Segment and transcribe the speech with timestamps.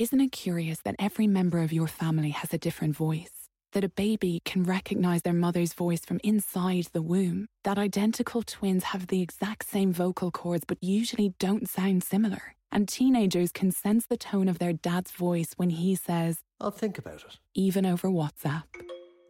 [0.00, 3.50] Isn't it curious that every member of your family has a different voice?
[3.72, 7.48] That a baby can recognize their mother's voice from inside the womb?
[7.64, 12.54] That identical twins have the exact same vocal cords but usually don't sound similar?
[12.72, 16.96] And teenagers can sense the tone of their dad's voice when he says, I'll think
[16.96, 17.38] about it.
[17.54, 18.62] even over WhatsApp.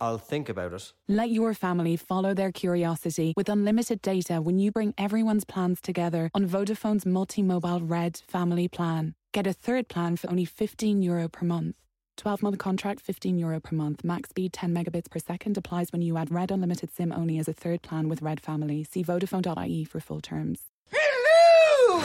[0.01, 0.93] I'll think about it.
[1.09, 6.31] Let your family follow their curiosity with unlimited data when you bring everyone's plans together
[6.33, 9.17] on Vodafone's multi-mobile Red family plan.
[9.33, 11.77] Get a third plan for only 15 euro per month.
[12.17, 14.03] 12 month contract, 15 euro per month.
[14.03, 17.47] Max speed 10 megabits per second applies when you add Red Unlimited SIM only as
[17.47, 18.83] a third plan with Red Family.
[18.83, 20.63] See Vodafone.ie for full terms.
[20.91, 22.01] Hello!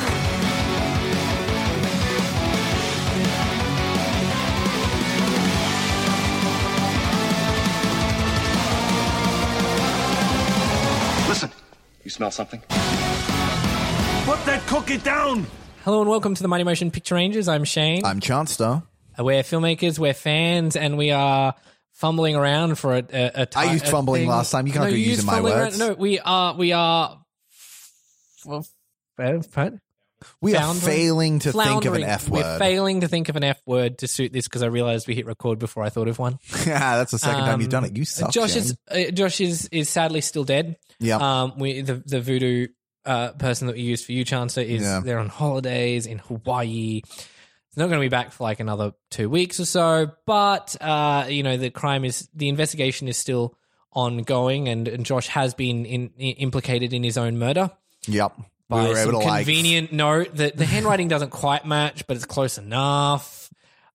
[11.27, 11.49] Listen,
[12.03, 12.59] you smell something?
[12.69, 15.47] Put that cookie down!
[15.85, 17.47] Hello and welcome to the Mighty Motion Picture Rangers.
[17.47, 18.03] I'm Shane.
[18.03, 18.81] I'm Chancellor.
[19.19, 21.53] we're filmmakers, we're fans, and we are
[21.93, 23.03] fumbling around for a.
[23.13, 24.29] a, a ti- I used a fumbling thing.
[24.29, 24.65] last time.
[24.65, 25.79] You can't no, go you using my fumbling words.
[25.79, 26.55] around- No, we are.
[26.55, 27.21] We are.
[28.45, 28.65] Well,
[29.17, 29.73] what?
[30.41, 32.03] We are failing to think of an Floundering.
[32.03, 32.57] F We're word.
[32.57, 35.27] failing to think of an F word to suit this because I realized we hit
[35.27, 36.39] record before I thought of one.
[36.65, 37.95] yeah, that's the second time you've Um, done it.
[37.95, 38.31] You suck.
[38.31, 38.63] Josh Shane.
[38.63, 40.77] is uh, Josh is is sadly still dead.
[40.99, 41.17] Yeah.
[41.17, 42.69] Um, we the the voodoo
[43.05, 45.01] uh person that we used for you, Chancellor, is Yeah.
[45.03, 47.01] they're on holidays in Hawaii.
[47.05, 50.11] It's not going to be back for like another two weeks or so.
[50.25, 53.57] But uh, you know, the crime is the investigation is still
[53.91, 57.71] ongoing, and, and Josh has been in, i implicated in his own murder
[58.07, 58.33] Yep.
[58.69, 59.45] by we some able like.
[59.45, 63.49] convenient note that the handwriting doesn't quite match, but it's close enough.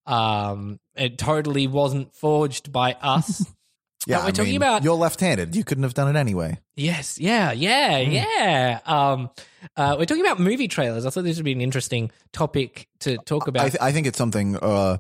[0.07, 3.45] Um, it totally wasn't forged by us.
[4.07, 5.55] Yeah, we're I talking mean, about You're left-handed.
[5.55, 6.59] You couldn't have done it anyway.
[6.75, 8.81] Yes, yeah, yeah, yeah.
[8.87, 9.31] Um,
[9.77, 11.05] uh, we're talking about movie trailers.
[11.05, 13.67] I thought this would be an interesting topic to talk about.
[13.67, 14.57] I, th- I think it's something.
[14.57, 14.99] Uh,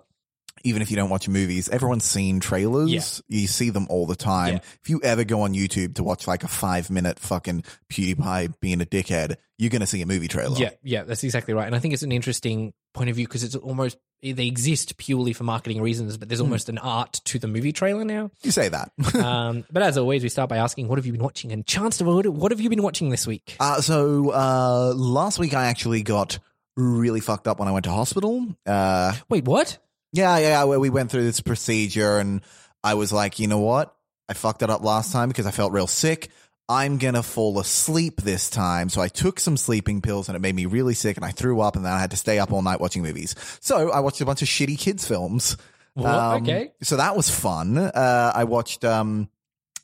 [0.63, 2.91] even if you don't watch movies, everyone's seen trailers.
[2.91, 3.41] Yeah.
[3.41, 4.55] You see them all the time.
[4.55, 4.61] Yeah.
[4.83, 8.85] If you ever go on YouTube to watch like a five-minute fucking PewDiePie being a
[8.85, 10.59] dickhead, you're gonna see a movie trailer.
[10.59, 11.67] yeah, yeah, that's exactly right.
[11.67, 15.33] And I think it's an interesting point of view because it's almost they exist purely
[15.33, 16.29] for marketing reasons, but Hmm.
[16.29, 18.31] there's almost an art to the movie trailer now.
[18.43, 18.93] You say that.
[19.15, 22.03] um, but as always, we start by asking, "What have you been watching?" And Chance,
[22.03, 23.57] what what have you been watching this week?
[23.59, 26.39] Uh, so uh, last week I actually got
[26.77, 28.47] really fucked up when I went to hospital.
[28.67, 29.79] Uh, Wait, what?
[30.13, 32.43] yeah, yeah, where we went through this procedure, and
[32.85, 33.95] I was like, you know what?
[34.29, 36.31] I fucked it up last time because I felt real sick.
[36.71, 38.89] I'm gonna fall asleep this time.
[38.89, 41.61] So I took some sleeping pills, and it made me really sick, and I threw
[41.61, 43.35] up, and then I had to stay up all night watching movies.
[43.61, 45.57] So I watched a bunch of shitty kids films.
[45.95, 46.07] What?
[46.15, 46.73] Um, okay.
[46.83, 47.77] So that was fun.
[47.77, 49.29] Uh, I watched um,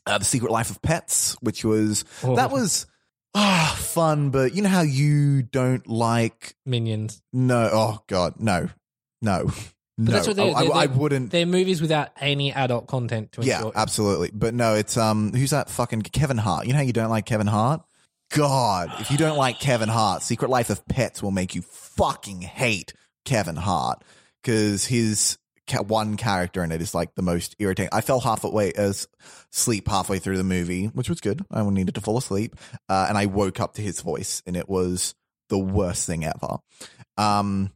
[0.05, 2.53] uh, The Secret Life of Pets, which was that Oh.
[2.53, 2.85] was
[3.35, 4.29] ah fun.
[4.29, 7.21] But you know how you don't like Minions.
[7.33, 7.69] no.
[7.71, 8.69] Oh God, no,
[9.21, 9.51] no,
[9.97, 10.11] no.
[10.11, 11.31] that's what they- I, they- I, I wouldn't.
[11.31, 13.71] They're movies without any adult content to yeah, enjoy.
[13.75, 14.31] absolutely.
[14.33, 16.65] But no, it's um, who's that fucking Kevin Hart?
[16.67, 17.81] You know how you don't like Kevin Hart?
[18.33, 22.41] God, if you don't like Kevin Hart, Secret Life of Pets will make you fucking
[22.41, 22.93] hate
[23.25, 24.03] Kevin Hart
[24.43, 25.37] because his
[25.67, 27.89] ca- one character in it is like the most irritating.
[27.91, 29.07] I fell halfway as
[29.51, 31.43] sleep halfway through the movie, which was good.
[31.51, 32.55] I needed to fall asleep,
[32.89, 35.15] uh, and I woke up to his voice, and it was
[35.49, 36.57] the worst thing ever.
[37.17, 37.71] Um,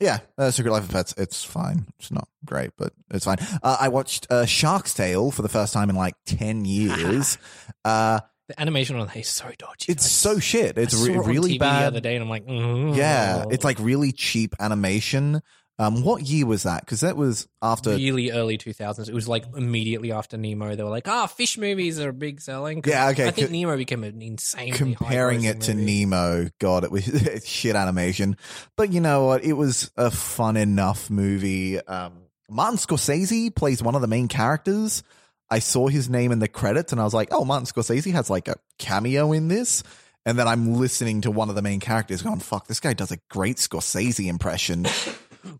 [0.00, 1.14] yeah, uh, Secret Life of Pets.
[1.16, 1.86] It's fine.
[1.98, 3.38] It's not great, but it's fine.
[3.62, 7.38] Uh, I watched uh, Shark's Tale for the first time in like ten years.
[7.84, 9.90] uh, The animation on that is so dodgy.
[9.92, 10.78] it's I so shit.
[10.78, 11.82] It's I saw re- it on really TV bad.
[11.82, 15.40] the other day, and I'm like, mm, Yeah, it's like really cheap animation.
[15.78, 16.80] Um, what year was that?
[16.80, 17.90] Because that was after.
[17.90, 19.08] really early 2000s.
[19.08, 20.74] It was like immediately after Nemo.
[20.74, 23.52] They were like, ah, fish movies are a big selling." Yeah, okay, I think co-
[23.52, 24.72] Nemo became an insane.
[24.72, 27.04] comparing it to Nemo, God, it was
[27.44, 28.36] shit animation.
[28.76, 29.44] But you know what?
[29.44, 31.78] It was a fun enough movie.
[31.80, 35.02] Um, Martin Scorsese plays one of the main characters.
[35.50, 38.30] I saw his name in the credits and I was like, oh, Martin Scorsese has
[38.30, 39.82] like a cameo in this.
[40.24, 43.12] And then I'm listening to one of the main characters going, fuck, this guy does
[43.12, 44.86] a great Scorsese impression.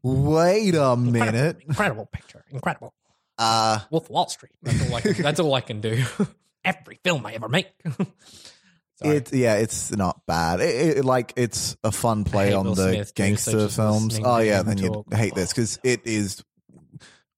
[0.03, 1.59] Wait a minute.
[1.67, 2.45] Incredible picture.
[2.51, 2.95] Incredible.
[3.39, 4.53] Uh, Wolf Wall Street.
[4.63, 6.03] That's all I can, that's all I can do.
[6.65, 7.69] Every film I ever make.
[9.03, 10.61] It yeah, it's not bad.
[10.61, 14.19] It, it- like it's a fun play on Will the Smith, gangster films.
[14.25, 16.43] Oh yeah, then you hate this because it is.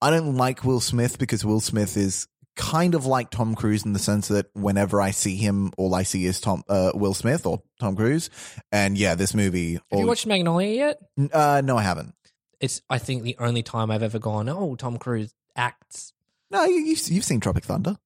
[0.00, 3.92] I don't like Will Smith because Will Smith is kind of like Tom Cruise in
[3.92, 7.44] the sense that whenever I see him, all I see is Tom uh, Will Smith
[7.44, 8.30] or Tom Cruise.
[8.70, 9.72] And yeah, this movie.
[9.74, 11.32] Have all- you watched Magnolia yet?
[11.32, 12.14] Uh, no, I haven't.
[12.60, 14.48] It's I think the only time I've ever gone.
[14.48, 16.12] Oh, Tom Cruise acts.
[16.50, 17.96] No, you, you've you've seen Tropic Thunder.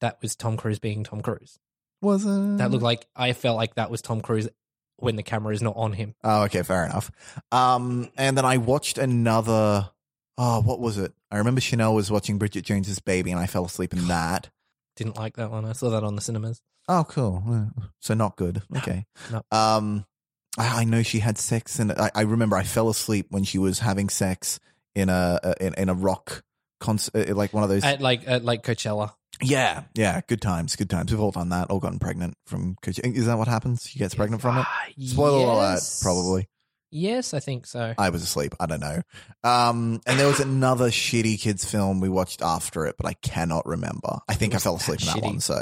[0.00, 1.58] That was Tom Cruise being Tom Cruise.
[2.00, 4.48] Was uh, That looked like I felt like that was Tom Cruise
[4.96, 6.14] when the camera is not on him.
[6.24, 7.10] Oh, okay, fair enough.
[7.52, 9.90] Um, and then I watched another.
[10.36, 11.12] Oh, what was it?
[11.32, 14.48] I remember Chanel was watching Bridget Jones's Baby, and I fell asleep in that.
[14.96, 15.64] Didn't like that one.
[15.64, 16.62] I saw that on the cinemas.
[16.88, 17.42] Oh, cool.
[17.48, 18.62] Uh, So not good.
[18.76, 19.04] Okay.
[19.30, 19.42] no.
[19.52, 20.06] Um,
[20.56, 23.58] I, I know she had sex, and I, I remember I fell asleep when she
[23.58, 24.58] was having sex
[24.94, 26.42] in a, a in, in a rock
[26.80, 27.84] concert, like one of those.
[27.84, 29.12] At like at like Coachella.
[29.42, 30.20] yeah, yeah.
[30.26, 30.74] Good times.
[30.76, 31.10] Good times.
[31.12, 31.70] We've all done that.
[31.70, 32.76] All gotten pregnant from.
[32.82, 33.14] Coachella.
[33.14, 33.86] Is that what happens?
[33.88, 34.64] She gets pregnant from it.
[34.66, 35.72] Ah, Spoiler alert.
[35.74, 36.02] yes.
[36.02, 36.48] Probably.
[36.90, 37.92] Yes, I think so.
[37.98, 38.54] I was asleep.
[38.58, 39.02] I don't know.
[39.44, 43.66] Um, and there was another shitty kids film we watched after it, but I cannot
[43.66, 44.20] remember.
[44.26, 45.22] I think I fell asleep in that shitty?
[45.22, 45.40] one.
[45.40, 45.60] So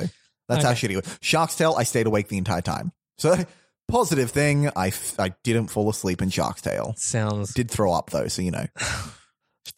[0.49, 1.19] that's how shitty it was.
[1.21, 2.93] Shark's Tale, I stayed awake the entire time.
[3.19, 3.37] So
[3.89, 6.95] positive thing, I, f- I didn't fall asleep in Shark's Tale.
[6.97, 7.55] Sounds.
[7.55, 8.67] Did throw up though, so you know.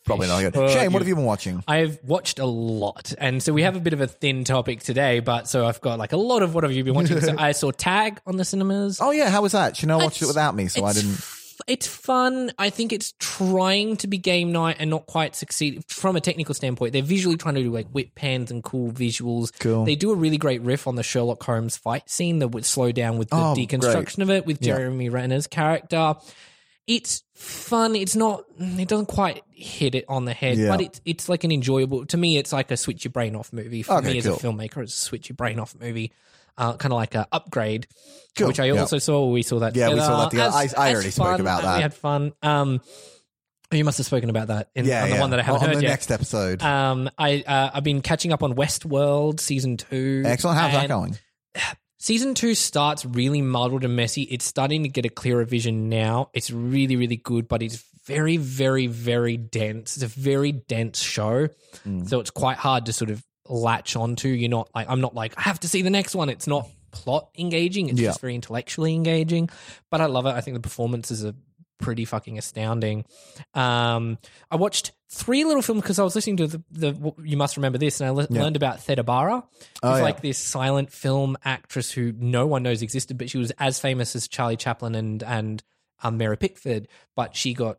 [0.05, 0.70] Probably not good.
[0.70, 1.62] Shane, what have you been watching?
[1.69, 5.20] I've watched a lot, and so we have a bit of a thin topic today.
[5.20, 7.20] But so I've got like a lot of what have you been watching?
[7.20, 9.00] so I saw Tag on the cinemas.
[9.02, 9.76] Oh yeah, how was that?
[9.76, 11.22] Chanel watched it without me, so I didn't.
[11.69, 12.50] It's fun.
[12.59, 16.55] I think it's trying to be game night and not quite succeed from a technical
[16.55, 16.93] standpoint.
[16.94, 19.53] They're visually trying to do like whip pans and cool visuals.
[19.61, 19.85] Cool.
[19.85, 22.91] They do a really great riff on the Sherlock Holmes fight scene that would slow
[22.91, 24.76] down with the Oh, deconstruction of it with Yeah.
[24.76, 26.15] Jeremy Renner's character.
[26.87, 27.94] It's fun.
[27.94, 28.44] It's not.
[28.59, 30.69] It doesn't quite hit it on the head, Yeah.
[30.69, 32.06] but it's it's like an enjoyable.
[32.06, 33.82] To me, it's like a switch your brain off movie.
[33.82, 34.37] For Okay, me as cool.
[34.37, 36.12] a filmmaker, it's a switch your brain off movie.
[36.58, 37.87] Uh, kind of like a upgrade,
[38.37, 38.81] Cool, which I yeah.
[38.81, 39.31] also saw.
[39.31, 39.76] We saw that.
[39.76, 40.56] Yeah, we saw that together.
[40.58, 41.76] As- I- I already spoke about that.
[41.76, 42.32] We had fun.
[42.43, 42.81] Um,
[43.70, 45.20] you must have spoken about that in Yeah, on the yeah.
[45.20, 45.88] one that I haven't on heard the yet.
[45.90, 46.62] next episode.
[46.62, 50.22] Um, I uh, I've been catching up on Westworld season two.
[50.26, 50.58] Excellent.
[50.58, 51.16] How's that going?
[52.00, 54.22] Season two starts really muddled and messy.
[54.22, 56.31] It's starting to get a clearer vision now.
[56.32, 59.96] It's really, really good, but it's very, very, very dense.
[59.96, 61.49] It's a very dense show.
[62.06, 64.29] So it's quite hard to sort of latch onto.
[64.29, 66.29] You're not like, I'm not like, I have to see the next one.
[66.29, 67.89] It's not plot engaging.
[67.89, 68.09] It's Yeah.
[68.09, 69.50] just very intellectually engaging.
[69.91, 70.31] But I love it.
[70.31, 71.35] I think the performances are
[71.79, 73.05] pretty fucking astounding.
[73.55, 74.19] Um,
[74.50, 77.79] I watched three little films because I was listening to the, the you must remember
[77.79, 78.43] this, and I le- Yeah.
[78.43, 79.45] learned about Theda Bara.
[79.83, 80.03] Oh, yeah.
[80.03, 84.17] like this silent film actress who no one knows existed, but she was as famous
[84.17, 85.62] as Charlie Chaplin and and
[86.03, 86.89] um, Mary Pickford.
[87.15, 87.79] But she got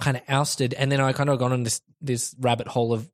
[0.00, 3.08] kind of ousted, and then I kind of gone on this this rabbit hole of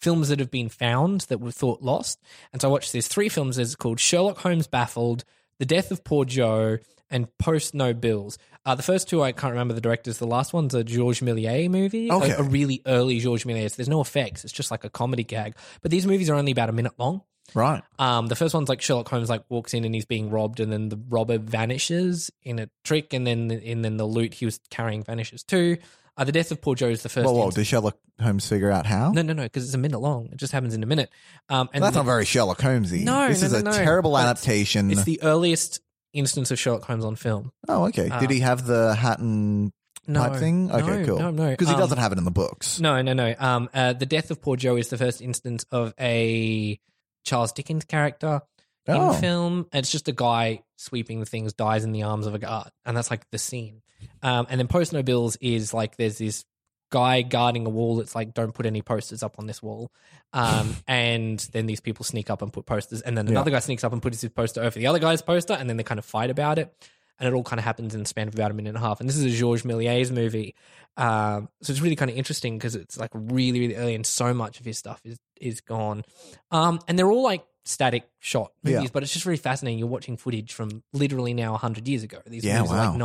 [0.00, 2.20] films that have been found that were thought lost.
[2.52, 3.58] And so I watched these three films.
[3.58, 5.24] It's called Sherlock Holmes Baffled,
[5.58, 6.78] The Death of Poor Joe,
[7.10, 8.38] and Post No Bills.
[8.64, 10.18] Uh, the first two I can't remember the directors.
[10.18, 12.30] The last one's a Georges Méliès movie, a- Okay.
[12.32, 13.74] a, really early Georges Méliès.
[13.76, 14.44] There's no effects.
[14.44, 15.54] It's just like a comedy gag.
[15.82, 17.22] But these movies are only about a minute long.
[17.52, 17.82] Right.
[17.98, 20.70] Um, the first one's like Sherlock Holmes like walks in and he's being robbed, and
[20.72, 24.60] then the robber vanishes in a trick, and then and then the loot he was
[24.70, 25.78] carrying vanishes too.
[26.20, 27.24] Uh, the death of poor Joe is the first.
[27.24, 27.44] Whoa, whoa.
[27.46, 29.10] instance- Did Sherlock Holmes figure out how?
[29.10, 30.26] no, no, no, because it's a minute long.
[30.26, 31.08] It just happens in a minute.
[31.48, 33.04] Um, and That's the- not very Sherlock Holmesy.
[33.04, 33.72] No, this no, is no, a no.
[33.72, 34.90] terrible But adaptation.
[34.90, 35.80] It's the earliest
[36.12, 37.52] instance of Sherlock Holmes on film.
[37.68, 38.10] oh, okay.
[38.10, 39.72] uh, Did he have the hat and
[40.06, 40.70] No, type thing?
[40.70, 41.18] Okay, no, cool.
[41.20, 41.50] no, no.
[41.50, 42.80] Because he Um, doesn't have it in the books.
[42.80, 43.34] No, no, no.
[43.38, 46.78] Um, uh, the death of poor Joe is the first instance of a
[47.24, 48.42] Charles Dickens character
[48.88, 49.14] Oh.
[49.14, 49.66] in film.
[49.72, 52.94] It's just a guy sweeping the things, dies in the arms of a guard, and
[52.96, 53.82] that's like the scene.
[54.22, 56.44] Um, and then Post No Bills is like there's this
[56.90, 59.90] guy guarding a wall that's like don't put any posters up on this wall.
[60.32, 63.84] Um, and then these people sneak up and put posters, and then another guy sneaks
[63.84, 66.04] up and puts his poster over the other guy's poster, and then they kind of
[66.04, 66.74] fight about it.
[67.18, 68.80] And it all kind of happens in the span of about a minute and a
[68.80, 68.98] half.
[69.00, 70.54] And this is a Georges Méliès movie.
[70.96, 74.32] Um, so it's really kind of interesting because it's like really, really early and so
[74.32, 76.02] much of his stuff is is gone.
[76.50, 78.88] Um, and they're all like static shot movies, Yeah.
[78.90, 79.78] but it's just really fascinating.
[79.78, 82.20] You're watching footage from literally now 100 years ago.
[82.26, 82.96] These Yeah, movies are wow.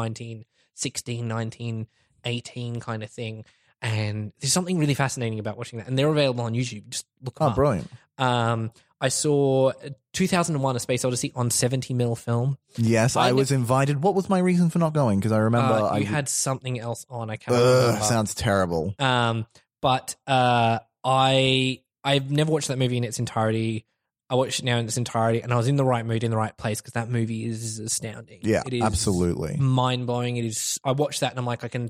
[0.83, 3.45] Like 1916, 1918 kind of thing.
[3.81, 5.87] And there's something really fascinating about watching that.
[5.87, 6.89] And they're available on YouTube.
[6.89, 7.55] Just look Oh, up.
[7.55, 7.89] brilliant.
[8.17, 9.73] Um, I saw
[10.13, 12.57] 2001 A Space Odyssey on 70 mil film.
[12.77, 14.01] Yes, I, I was invited.
[14.01, 15.19] What was my reason for not going?
[15.19, 17.29] Because I remember Uh, I you had something else on.
[17.29, 18.05] I can't Ugh, remember.
[18.05, 18.95] sounds terrible.
[18.97, 19.45] Um,
[19.81, 23.85] but uh, I I've never watched that movie in its entirety.
[24.29, 26.31] I watched it now in its entirety, and I was in the right mood, in
[26.31, 28.39] the right place because that movie is astounding.
[28.41, 29.55] Yeah, it is absolutely.
[29.57, 30.37] mind blowing.
[30.37, 30.79] It is.
[30.83, 31.89] I watched that, and I'm like, I can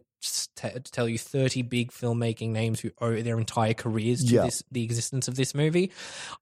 [0.55, 4.41] t- tell you 30 big filmmaking names who owe their entire careers to Yeah.
[4.45, 5.91] this, the existence of this movie.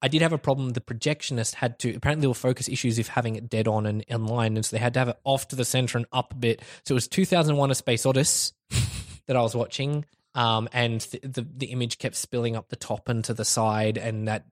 [0.01, 0.71] I did have a problem.
[0.71, 4.03] The projectionist had to apparently there were focus issues if having it dead on and
[4.09, 6.35] online, and so they had to have it off to the center and up a
[6.35, 6.61] bit.
[6.85, 8.53] So it was 2001: A Space Odyssey
[9.27, 13.09] that I was watching, um, and th- the the image kept spilling up the top
[13.09, 14.45] and to the side, and that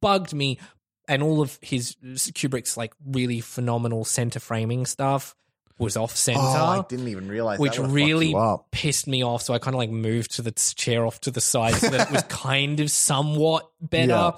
[0.00, 0.58] bugged me.
[1.08, 5.34] And all of his Kubrick's like really phenomenal center framing stuff
[5.78, 8.34] was off center, Oh, I didn't even realize which really
[8.70, 9.42] pissed me off.
[9.42, 12.08] So I kind of like moved to the chair off to the side so that
[12.08, 14.32] it was kind of somewhat better.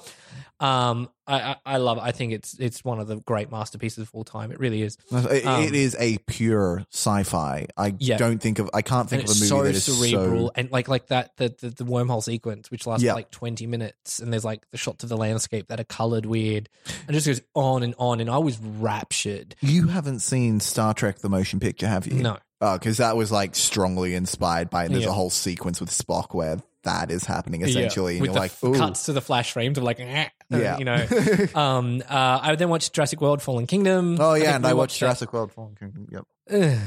[0.61, 2.03] Um, I, I I love it.
[2.03, 4.51] I think it's it's one of the great masterpieces of all time.
[4.51, 4.97] It really is.
[5.13, 7.67] It, Um, it is a pure sci-fi.
[7.77, 8.17] I Yeah.
[8.17, 8.69] don't think of.
[8.75, 10.53] I can't think of a movie so that is cerebral so.
[10.57, 13.15] and like like that the, the the wormhole sequence which lasts Yeah.
[13.15, 16.69] like 20 minutes and there's like the shots of the landscape that are colored weird
[17.07, 21.19] and just goes on and on and i was raptured You haven't seen Star Trek:
[21.19, 22.23] The Motion Picture, have you?
[22.23, 24.89] no because that was like strongly inspired by.
[24.89, 25.11] There's Yeah.
[25.11, 27.69] a whole sequence with Spock where that is happening Yeah.
[27.69, 30.29] essentially, and with you're the like, f- cuts to the flash frames of like eh,
[30.51, 30.79] Yeah.
[30.79, 31.07] you know
[31.55, 34.99] um uh i then watched jurassic world fallen kingdom oh yeah, and we I watched
[35.01, 35.07] that.
[35.07, 36.09] Jurassic World: Fallen Kingdom.
[36.11, 36.25] Yep.
[36.51, 36.79] Ugh.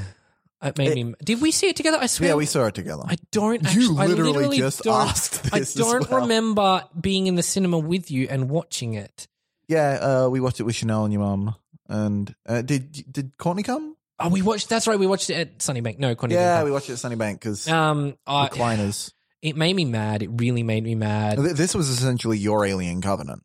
[0.63, 3.03] it made me did we see it together i swear Yeah, we saw it together.
[3.07, 3.61] I don't.
[3.61, 6.21] You Actually, I literally literally just asked I don't well.
[6.21, 9.27] remember being in the cinema with you and watching it.
[9.67, 11.55] yeah, uh, we watched it with Chanel and your mum.
[11.89, 13.95] And uh, did did Courtney come?
[14.19, 14.69] Oh, we watched.
[14.69, 14.99] That's right.
[14.99, 15.97] We watched it at Sunnybank.
[15.99, 19.11] No, didn't Yeah, we watched it at Sunnybank because Um, I, recliners.
[19.41, 20.23] It made me mad.
[20.23, 21.37] It really made me mad.
[21.37, 23.43] This was essentially your Alien Covenant.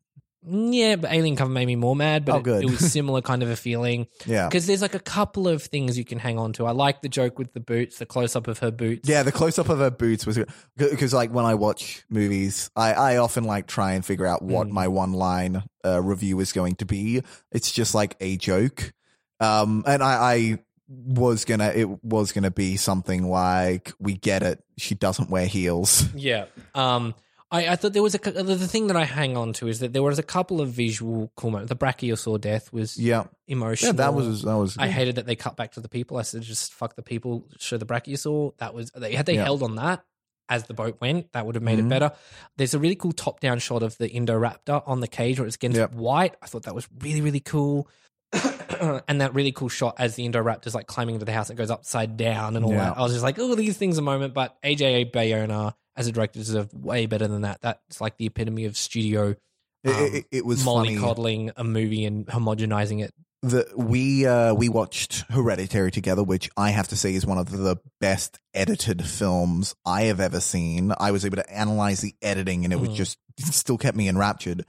[0.49, 2.23] Yeah, but Alien Covenant made me more mad.
[2.23, 2.63] But Oh, it- good.
[2.63, 4.47] It, was similar kind of a feeling Yeah.
[4.47, 6.65] because there's like a couple of things you can hang on to.
[6.65, 9.09] I like the joke with the boots, the close up of her boots.
[9.09, 12.69] Yeah, the close up of her boots was good because, like, when I watch movies,
[12.77, 14.51] I, I often like try and figure out Mm.
[14.51, 17.23] what my one line uh, review is going to be.
[17.51, 18.93] It's just like a joke,
[19.41, 24.63] um, and I, I was gonna, it was gonna be something like, "We get it.
[24.77, 26.45] She doesn't wear heels." Yeah.
[26.75, 27.13] Um,
[27.49, 29.93] I, I thought there was a the thing that I hang on to is that
[29.93, 31.69] there was a couple of visual cool moments.
[31.69, 33.89] The brachiosaur death was Yeah, emotional.
[33.93, 34.77] yeah, that was that was.
[34.77, 36.17] I hated that they cut back to the people.
[36.17, 38.57] I said, just fuck the people, show the brachiosaur.
[38.57, 39.45] That was they had they Yeah.
[39.45, 40.03] held on that
[40.49, 41.85] as the boat went, that would have made Mhm.
[41.85, 42.11] it better.
[42.57, 45.55] There's a really cool top down shot of the Indoraptor on the cage where it's
[45.57, 45.93] against Yep.
[45.93, 46.35] white.
[46.41, 47.87] I thought that was really really cool.
[49.07, 51.71] and that really cool shot as the Indoraptor's like climbing into the house, it goes
[51.71, 52.89] upside down and all Yeah.
[52.89, 52.97] that.
[52.97, 54.33] I was just like, oh, these things a moment.
[54.33, 57.61] But AJ Bayona as a director deserved way better than that.
[57.61, 59.35] That's like the epitome of studio.
[59.83, 60.95] It, um, it, it was funny.
[60.97, 63.13] mollycoddling a movie and homogenizing it.
[63.43, 67.49] the we uh we watched Hereditary together, which I have to say is one of
[67.49, 70.93] the best edited films I have ever seen.
[70.99, 72.95] I was able to analyze the editing, and it was Mhm.
[72.95, 74.65] just it still kept me enraptured.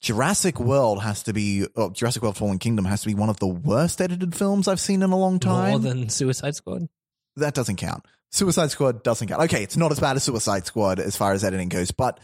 [0.00, 3.38] Jurassic World has to be oh, Jurassic World: Fallen Kingdom has to be one of
[3.38, 5.70] the worst edited films I've seen in a long time.
[5.70, 6.88] More than Suicide Squad.
[7.36, 8.04] that doesn't count.
[8.30, 9.42] Suicide Squad doesn't count.
[9.44, 12.20] Okay, it's not as bad as Suicide Squad as far as editing goes, but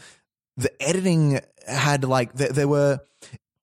[0.57, 2.99] the editing had like there, there were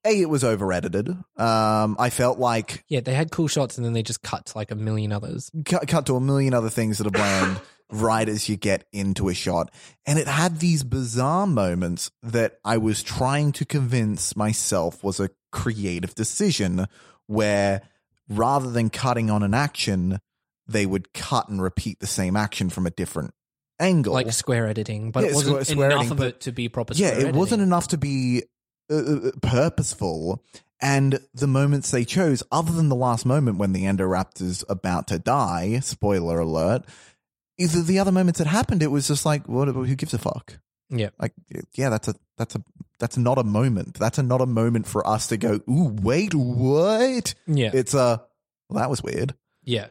[0.04, 1.08] a it was over edited.
[1.36, 4.58] Um, I felt like Yeah, they had cool shots and then they just cut to
[4.58, 5.50] like a million others.
[5.64, 9.28] cut, cut to a million other things that are bland right as you get into
[9.28, 9.72] a shot.
[10.06, 15.30] And it had these bizarre moments that I was trying to convince myself was a
[15.52, 16.86] creative decision
[17.26, 17.82] where
[18.28, 20.20] rather than cutting on an action,
[20.66, 23.34] they would cut and repeat the same action from a different
[23.80, 24.14] angle.
[24.14, 26.94] Like square editing, but Yeah, it wasn't square- enough editing, of it to be proper
[26.94, 28.44] yeah, it wasn't enough to be
[28.90, 30.42] uh, uh, purposeful.
[30.82, 35.18] And the moments they chose, other than the last moment when the Indoraptor's about to
[35.18, 36.84] die, spoiler alert,
[37.60, 39.68] either the other moments that happened, it was just like, what?
[39.68, 40.58] Who gives a fuck?
[40.88, 41.10] Yeah.
[41.18, 41.32] Like,
[41.74, 42.64] yeah, that's a that's a
[42.98, 43.94] that's not a moment.
[43.94, 45.60] That's a, not a moment for us to go.
[45.68, 47.34] Ooh, wait, what?
[47.46, 47.70] Yeah.
[47.72, 48.22] It's a.
[48.68, 49.34] Well, that was weird.
[49.64, 49.88] Yeah.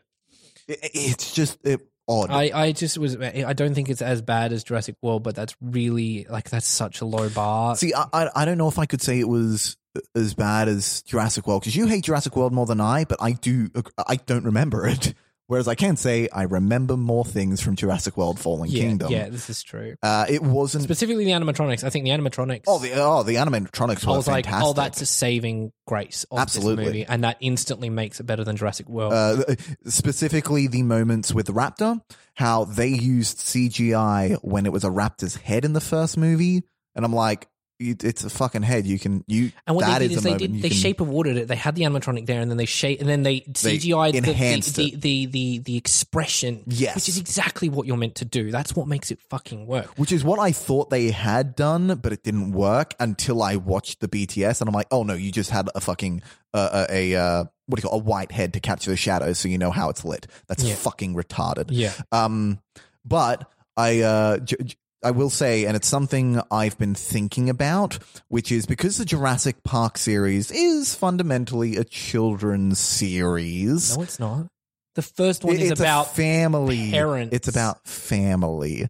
[0.67, 2.31] It, it's just it, odd.
[2.31, 5.55] I, I just was I don't think it's as bad as Jurassic World, but that's
[5.61, 7.75] really like that's such a low bar.
[7.75, 9.77] See, I, I I don't know if I could say it was
[10.15, 13.33] as bad as Jurassic World because you hate Jurassic World more than I, but I
[13.33, 13.69] do.
[14.07, 15.13] I don't remember it.
[15.49, 19.11] Whereas I can say I remember more things from Jurassic World: Fallen yeah, Kingdom.
[19.11, 19.95] yeah, this is true.
[20.03, 20.83] Uh, it wasn't.
[20.83, 21.83] Specifically the animatronics.
[21.83, 24.67] I think the animatronics oh, the oh the animatronics I were was like, fantastic.
[24.69, 26.83] oh, that's a saving grace of Absolutely.
[26.83, 29.11] this movie, and that instantly makes it better than Jurassic World.
[29.11, 29.55] uh,
[29.87, 31.99] specifically the moments with the raptor,
[32.35, 36.61] how they used CGI when it was a raptor's head in the first movie,
[36.93, 37.47] and I'm like,
[37.79, 38.85] it, it's a fucking head.
[38.85, 39.51] You can you.
[39.65, 41.47] And what that they did is is they did they can- shape watered it.
[41.47, 44.29] They had the animatronic there, and then they shape, and then they CGI the, the,
[44.29, 46.63] enhanced the, the the the expression.
[46.67, 46.95] Yes.
[46.95, 48.51] which is exactly what you're meant to do.
[48.51, 49.85] That's what makes it fucking work.
[49.97, 53.99] Which is what I thought they had done, but it didn't work until I watched
[54.01, 56.21] the BTS, and I'm like, oh no, you just had a fucking
[56.53, 59.39] uh, a, a uh, what do you call a white head to capture the shadows,
[59.39, 60.27] so you know how it's lit.
[60.47, 60.75] That's Yeah.
[60.75, 61.67] fucking retarded.
[61.69, 61.93] Yeah.
[62.11, 62.59] Um,
[63.05, 67.99] but I uh, j- j- I will say, and it's something I've been thinking about,
[68.27, 73.95] which is because the Jurassic Park series is fundamentally a children's series.
[73.95, 74.47] No, it's not.
[74.95, 76.91] The first one It- is about family.
[76.91, 77.33] parents.
[77.33, 78.89] It's about family.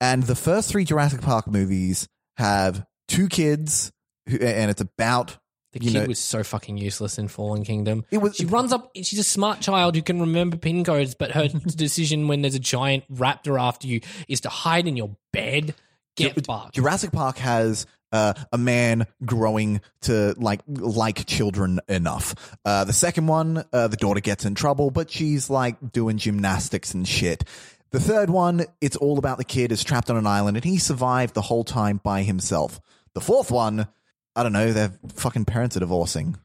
[0.00, 3.90] And the first three Jurassic Park movies have two kids,
[4.28, 5.38] who, and it's about
[5.72, 8.04] The you kid know- was so fucking useless in Fallen Kingdom.
[8.10, 8.90] It was- She runs up.
[8.94, 12.60] She's a smart child who can remember pin codes, but her decision when there's a
[12.60, 15.74] giant raptor after you is to hide in your bed.
[16.14, 16.74] Get fucked.
[16.74, 22.34] Jurassic Park has uh, a man growing to like like children enough.
[22.66, 26.92] Uh, the second one, uh, the daughter gets in trouble, but she's like doing gymnastics
[26.92, 27.44] and shit.
[27.92, 30.76] The third one, it's all about the kid is trapped on an island and he
[30.76, 32.78] survived the whole time by himself.
[33.14, 33.88] The fourth one,
[34.36, 36.36] I don't know, their fucking parents are divorcing.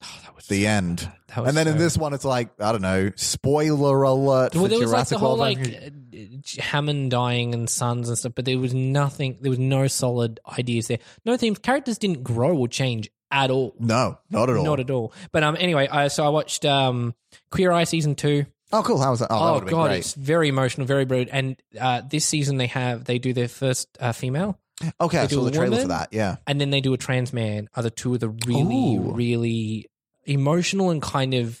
[0.00, 1.10] that was The end.
[1.28, 3.10] That was And then in this one, it's like I don't know.
[3.16, 5.58] Spoiler alert Well, for there was like Jurassic the whole World.
[5.58, 9.38] like uh, Hammond dying and sons and stuff, but there was nothing.
[9.40, 10.98] There was no solid ideas there.
[11.24, 11.58] No themes.
[11.58, 13.74] Characters didn't grow or change at all.
[13.78, 14.64] no, not at all.
[14.64, 15.12] Not at all.
[15.32, 17.14] But um, anyway, I, so I watched um,
[17.50, 18.46] Queer Eye season two.
[18.72, 18.98] Oh, cool.
[19.00, 19.28] How was that?
[19.30, 21.32] Oh, Oh, been god, it's very emotional, very brutal.
[21.34, 24.58] And uh, this season they have they do their first uh, female,
[25.00, 26.08] Okay, I they do saw the trailer for that.
[26.12, 26.36] Yeah.
[26.46, 27.68] and then they do a trans man.
[27.74, 29.12] Are the two of the really, Ooh.
[29.12, 29.86] really
[30.24, 31.60] emotional and kind of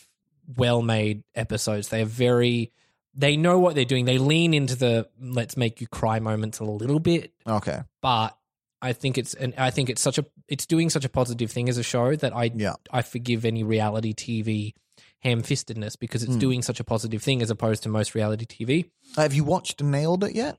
[0.56, 1.88] well made episodes.
[1.88, 2.72] They are very.
[3.14, 4.04] They know what they're doing.
[4.04, 7.80] They lean into the let's make you cry moments a little bit, Okay.
[8.00, 8.36] but
[8.80, 11.68] I think it's and I think it's such a it's doing such a positive thing
[11.68, 12.74] as a show that I Yeah.
[12.92, 14.74] I forgive any reality TV
[15.20, 16.38] ham fistedness because it's Hmm.
[16.38, 18.84] doing such a positive thing as opposed to most reality TV.
[19.16, 20.58] Have you watched Nailed It yet?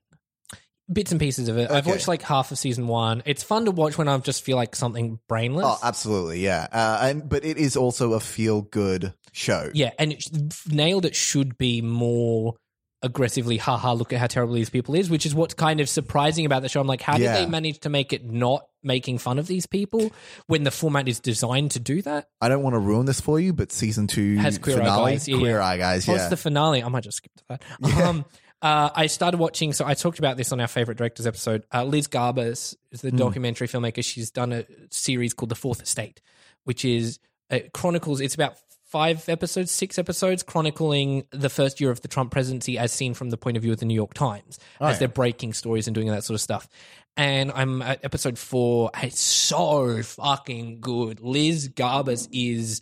[0.92, 1.70] Bits and pieces of it.
[1.70, 1.92] I've Okay.
[1.92, 3.22] watched like half of season one.
[3.26, 5.66] It's fun to watch when I just feel like something brainless.
[5.68, 6.68] Oh, absolutely, yeah.
[6.72, 9.70] Uh, and but it is also a feel good show.
[9.74, 10.28] Yeah, and it,
[10.72, 12.56] nailed it should be more
[13.02, 16.46] aggressively haha look at how terrible these people is which is what's kind of surprising
[16.46, 17.38] about the show i'm like how Yeah.
[17.38, 20.12] did they manage to make it not making fun of these people
[20.48, 23.40] when the format is designed to do that I don't want to ruin this for
[23.40, 25.66] you, but season two Has Queer Eye finale, Guys, yeah, Queer yeah.
[25.66, 26.16] Eye Guys, yeah.
[26.16, 26.84] it's the finale.
[26.84, 28.02] I might just skip to that.
[28.02, 28.26] Um,
[28.62, 29.74] uh, I started watching.
[29.74, 31.64] So I talked about this on our favorite directors episode.
[31.74, 34.04] Uh, Liz Garbus is the documentary filmmaker.
[34.04, 36.22] She's done a series called The Fourth Estate,
[36.66, 37.20] which is
[37.50, 38.20] uh, chronicles.
[38.22, 42.92] It's about five episodes, six episodes, chronicling the first year of the Trump presidency as
[42.92, 45.54] seen from the point of view of the New York Times, Oh, as they're breaking
[45.54, 46.68] stories and doing that sort of stuff.
[47.16, 48.90] And I'm at episode four.
[49.04, 51.20] It's so fucking good.
[51.22, 52.82] Liz Garbus is.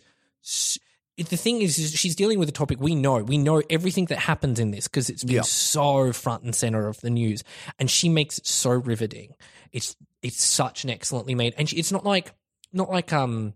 [1.24, 3.22] The thing is, is she's dealing with a topic we know.
[3.22, 5.42] We know everything that happens in this because it's been Yeah.
[5.42, 7.44] so front and center of the news,
[7.78, 9.34] and she makes it so riveting.
[9.72, 12.32] It's it's such an excellently made, and she, it's not like
[12.72, 13.54] not like um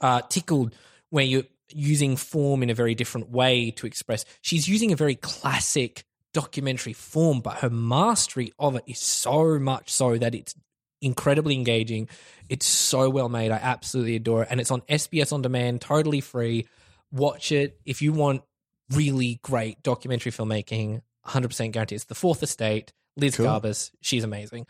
[0.00, 0.74] uh tickled
[1.10, 4.24] where you're using form in a very different way to express.
[4.42, 9.90] She's using a very classic documentary form, but her mastery of it is so much
[9.90, 10.54] so that it's
[11.04, 12.08] incredibly engaging.
[12.48, 13.50] It's so well made.
[13.50, 14.48] I absolutely adore it.
[14.50, 16.66] And it's on SBS on demand, totally free.
[17.12, 17.78] Watch it.
[17.84, 18.42] If you want
[18.90, 21.94] really great documentary filmmaking, 100% guarantee.
[21.94, 23.46] It's The Fourth Estate, Liz Cool.
[23.46, 23.90] Garbus.
[24.02, 24.66] She's amazing.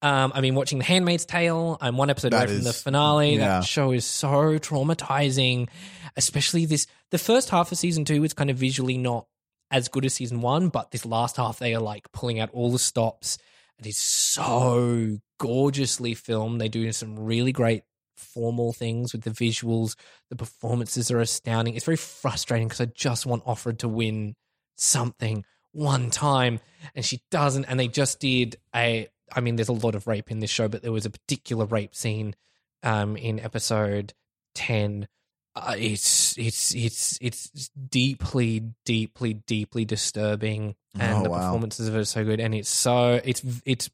[0.00, 1.78] Um, I've been watching The Handmaid's Tale.
[1.80, 3.34] I'm one episode That away from the finale.
[3.36, 3.60] yeah.
[3.60, 5.68] That show is so traumatizing,
[6.16, 6.86] especially this.
[7.10, 9.26] The first half of season two is kind of visually not
[9.70, 12.70] as good as season one, but this last half they are like pulling out all
[12.72, 13.38] the stops.
[13.84, 16.60] It is so gorgeously filmed.
[16.60, 17.82] They do some really great
[18.16, 19.96] formal things with the visuals.
[20.30, 21.74] The performances are astounding.
[21.74, 24.36] It's very frustrating because I just want Offred to win
[24.76, 26.60] something one time,
[26.94, 27.64] and she doesn't.
[27.64, 29.08] And they just did a.
[29.34, 31.64] I mean, there's a lot of rape in this show, but there was a particular
[31.64, 32.36] rape scene
[32.82, 34.12] um, in episode
[34.54, 35.08] ten.
[35.54, 41.38] Uh, it's it's it's it's deeply, deeply, deeply disturbing, and Oh, the wow.
[41.40, 42.40] performances of it are so good.
[42.40, 43.90] And it's so it's it's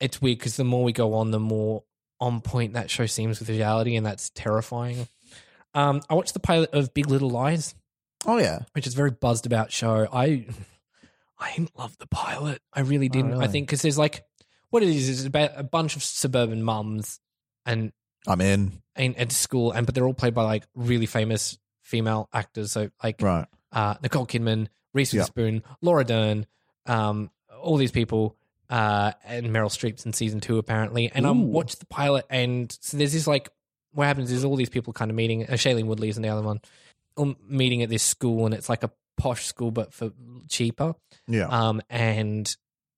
[0.00, 1.84] it's weird because the more we go on, the more
[2.18, 5.06] on point that show seems with reality, and that's terrifying.
[5.74, 7.74] Um, I watched the pilot of Big Little Lies,
[8.26, 8.60] oh yeah.
[8.72, 10.08] which is a very buzzed about show.
[10.10, 10.46] I
[11.38, 12.62] I didn't love the pilot.
[12.72, 13.32] I really didn't.
[13.32, 13.48] I really?
[13.48, 14.24] think because there's like
[14.70, 17.20] what it is is about a bunch of suburban mums
[17.66, 17.92] and
[18.26, 18.72] I'm in.
[18.96, 22.72] in at school, and but they're all played by like really famous female actors.
[22.72, 23.46] So like Right.
[23.72, 25.20] uh, Nicole Kidman, Reese Yeah.
[25.22, 26.46] Witherspoon, Laura Dern,
[26.86, 28.36] um, all these people.
[28.70, 31.10] uh, and Meryl Streep's in season two apparently.
[31.12, 33.50] And I watched the pilot, and so there's this like
[33.92, 35.44] what happens is all these people kind of meeting.
[35.44, 36.60] Uh, Shailene Woodley is the other one,
[37.16, 40.12] all meeting at this school, and it's like a posh school but for
[40.48, 40.94] cheaper.
[41.28, 41.46] Yeah.
[41.48, 42.52] Um, and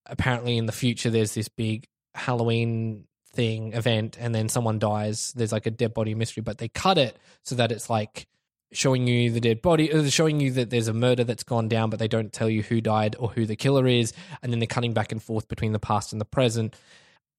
[0.07, 3.05] apparently in the future, there's this big Halloween
[3.37, 5.33] thing event, and then someone dies.
[5.37, 8.27] There's like a dead body mystery, but they cut it so that it's like
[8.73, 11.89] showing you the dead body, uh, showing you that there's a murder that's gone down,
[11.91, 14.67] but they don't tell you who died or who the killer is, and then they're
[14.67, 16.75] cutting back and forth between the past and the present.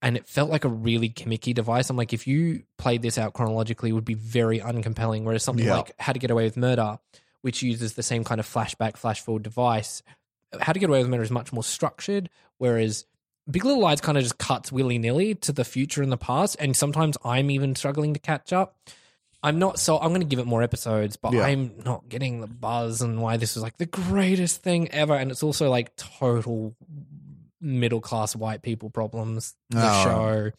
[0.01, 1.89] And it felt like a really gimmicky device.
[1.89, 5.23] I'm like, if you played this out chronologically, it would be very uncompelling.
[5.23, 5.77] Whereas something Yeah.
[5.77, 6.99] like How to Get Away with Murder,
[7.41, 10.03] which uses the same kind of flashback, flash forward device,
[10.61, 12.29] How to Get Away with Murder is much more structured.
[12.59, 13.05] Whereas
[13.49, 16.57] Big Little Lies kind of just cuts willy nilly to the future and the past.
[16.59, 18.77] And sometimes I'm even struggling to catch up.
[19.43, 21.43] I'm not so I'm going to give it more episodes, but Yeah.
[21.45, 25.13] I'm not getting the buzz and why this was like the greatest thing ever.
[25.15, 26.75] And it's also like total
[27.61, 29.55] middle class white people problems.
[29.69, 30.03] The Oh.
[30.03, 30.51] show,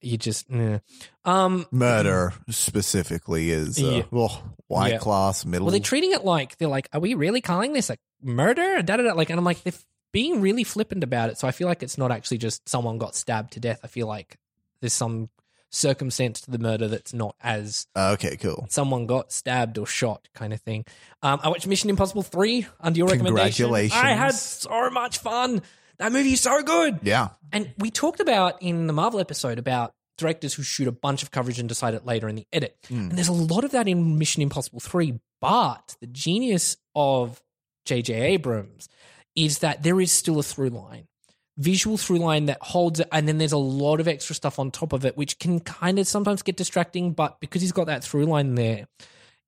[0.00, 0.46] you just
[1.24, 1.66] um.
[1.72, 4.02] Murder specifically is uh, Yeah.
[4.12, 4.98] oh, white Yeah.
[4.98, 5.64] class, middle.
[5.66, 8.82] Well, they're treating it like they're like, are we really calling this a murder?
[8.82, 9.12] Da, da, da.
[9.14, 9.72] Like, and I'm like, they're
[10.12, 11.38] being really flippant about it.
[11.38, 13.80] So I feel like it's not actually just someone got stabbed to death.
[13.84, 14.38] I feel like
[14.80, 15.28] there's some
[15.70, 18.66] circumstance to the murder that's not as okay, cool.
[18.70, 20.84] someone got stabbed or shot kind of thing.
[21.22, 23.66] Um, I watched Mission Impossible 3 under your recommendation.
[23.66, 24.00] Congratulations.
[24.02, 25.62] I had so much fun.
[25.98, 27.00] That movie is so good.
[27.02, 27.28] Yeah.
[27.52, 31.30] And we talked about in the Marvel episode about directors who shoot a bunch of
[31.30, 32.76] coverage and decide it later in the edit.
[32.88, 35.18] And there's a lot of that in Mission Impossible 3.
[35.40, 37.42] But the genius of
[37.84, 38.14] J.J.
[38.14, 38.88] Abrams
[39.38, 41.06] is that there is still a through line,
[41.56, 43.08] visual through line that holds it.
[43.12, 46.00] And then there's a lot of extra stuff on top of it, which can kind
[46.00, 47.12] of sometimes get distracting.
[47.12, 48.88] But because he's got that through line there,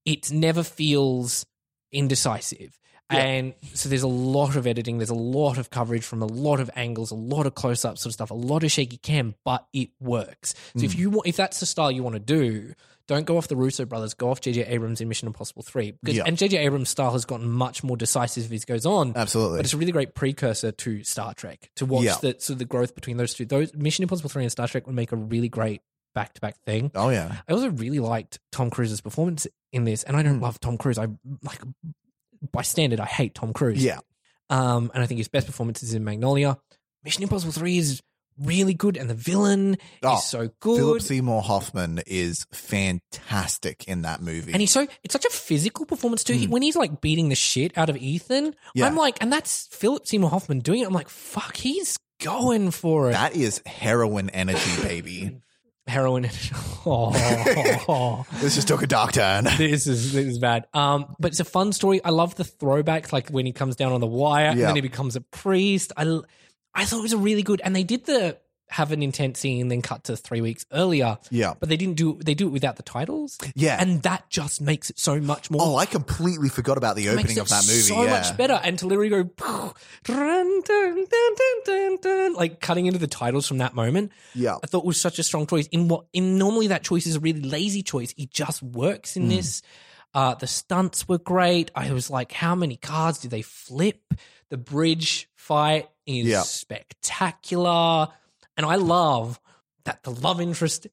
[0.05, 1.45] it never feels
[1.91, 2.79] indecisive.
[3.11, 6.61] And so there's a lot of editing, there's a lot of coverage from a lot
[6.61, 9.35] of angles, a lot of close ups sort of stuff, a lot of shaky cam,
[9.45, 10.55] but it works.
[10.77, 11.01] So if hmm.
[11.01, 12.75] you want, if that's the style you want to do,
[13.11, 15.91] don't go off the Russo brothers, go off JJ Abrams in Mission Impossible 3.
[16.01, 16.25] Because Yeah.
[16.27, 19.15] and JJ Abrams' style has gotten much more decisive as it goes on.
[19.17, 19.59] Absolutely.
[19.59, 21.71] But it's a really great precursor to Star Trek.
[21.77, 22.19] To watch Yeah.
[22.21, 23.45] the so the growth between those two.
[23.45, 25.83] Those Mission Impossible 3 and Star Trek would make a really great
[26.15, 26.93] back to back thing.
[26.95, 27.39] Oh yeah.
[27.49, 30.45] I also really liked Tom Cruise's performance in this, and I don't hmm.
[30.45, 30.99] love Tom Cruise.
[30.99, 31.09] I
[31.43, 31.61] like
[32.53, 33.83] by standard, I hate Tom Cruise.
[33.83, 33.99] Yeah.
[34.49, 36.59] Um, and I think his best performance is in Magnolia.
[37.05, 38.03] Mission Impossible Three is
[38.39, 40.79] really good, and the villain Oh, is so good.
[40.79, 44.53] Philip Seymour Hoffman is fantastic in that movie.
[44.53, 46.35] and he's so it's such a physical performance too.
[46.35, 48.87] He- When he's like beating the shit out of Ethan, Yeah.
[48.87, 50.87] I'm like, and that's Philip Seymour Hoffman doing it.
[50.87, 53.13] I'm like, fuck, he's going for it.
[53.13, 55.41] that is heroin energy, baby.
[55.91, 56.29] Heroin.
[56.87, 58.25] oh.
[58.41, 59.45] this just took a dark turn.
[59.59, 60.67] this is this is bad.
[60.73, 62.03] Um, but it's a fun story.
[62.05, 64.67] I love the throwbacks, like when he comes down on the wire and Yeah.
[64.67, 65.93] then he becomes a priest.
[65.97, 66.25] I, l-
[66.75, 68.39] I thought it was a really good, and they did the
[68.71, 71.19] have an intense scene, then cut to three weeks earlier.
[71.31, 71.55] Yeah.
[71.59, 72.19] but they didn't do.
[72.25, 73.37] They do it without the titles.
[73.55, 73.77] Yeah.
[73.81, 75.61] and that just makes it so much more.
[75.63, 77.81] Oh, I completely forgot about the opening of that movie.
[77.81, 78.11] so yeah.
[78.11, 78.61] much better.
[78.63, 79.23] And to literally go
[80.05, 80.61] dun,
[81.65, 84.13] dun, dun, like cutting into the titles from that moment.
[84.35, 84.57] Yeah.
[84.63, 85.67] I thought was such a strong choice.
[85.69, 88.15] In what in normally that choice is a really lazy choice.
[88.17, 89.63] It just works in this.
[90.13, 91.71] Uh, the stunts were great.
[91.75, 94.15] I was like, how many cards did they flip?
[94.49, 96.43] The bridge fight is Yeah.
[96.43, 98.09] spectacular,
[98.61, 99.41] and I love
[99.87, 100.87] that the love interest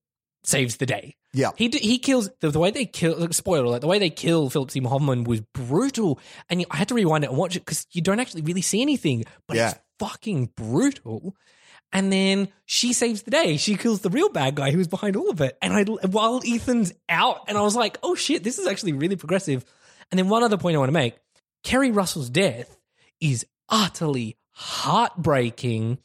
[0.43, 1.15] saves the day.
[1.33, 1.51] Yeah.
[1.57, 3.17] He d- he kills the, the way they kill.
[3.17, 6.87] Like, spoiler alert: the way they kill Philip Seymour Hoffman was brutal, and I had
[6.87, 9.69] to rewind it and watch it because you don't actually really see anything, but Yeah.
[9.71, 11.35] it's fucking brutal.
[11.93, 13.57] And then she saves the day.
[13.57, 15.57] She kills the real bad guy who was behind all of it.
[15.61, 19.15] And I while Ethan's out, and I was like, oh shit, this is actually really
[19.17, 19.65] progressive.
[20.11, 21.15] And then one other point I want to make:
[21.63, 22.77] Keri Russell's death
[23.19, 25.99] is utterly heartbreaking,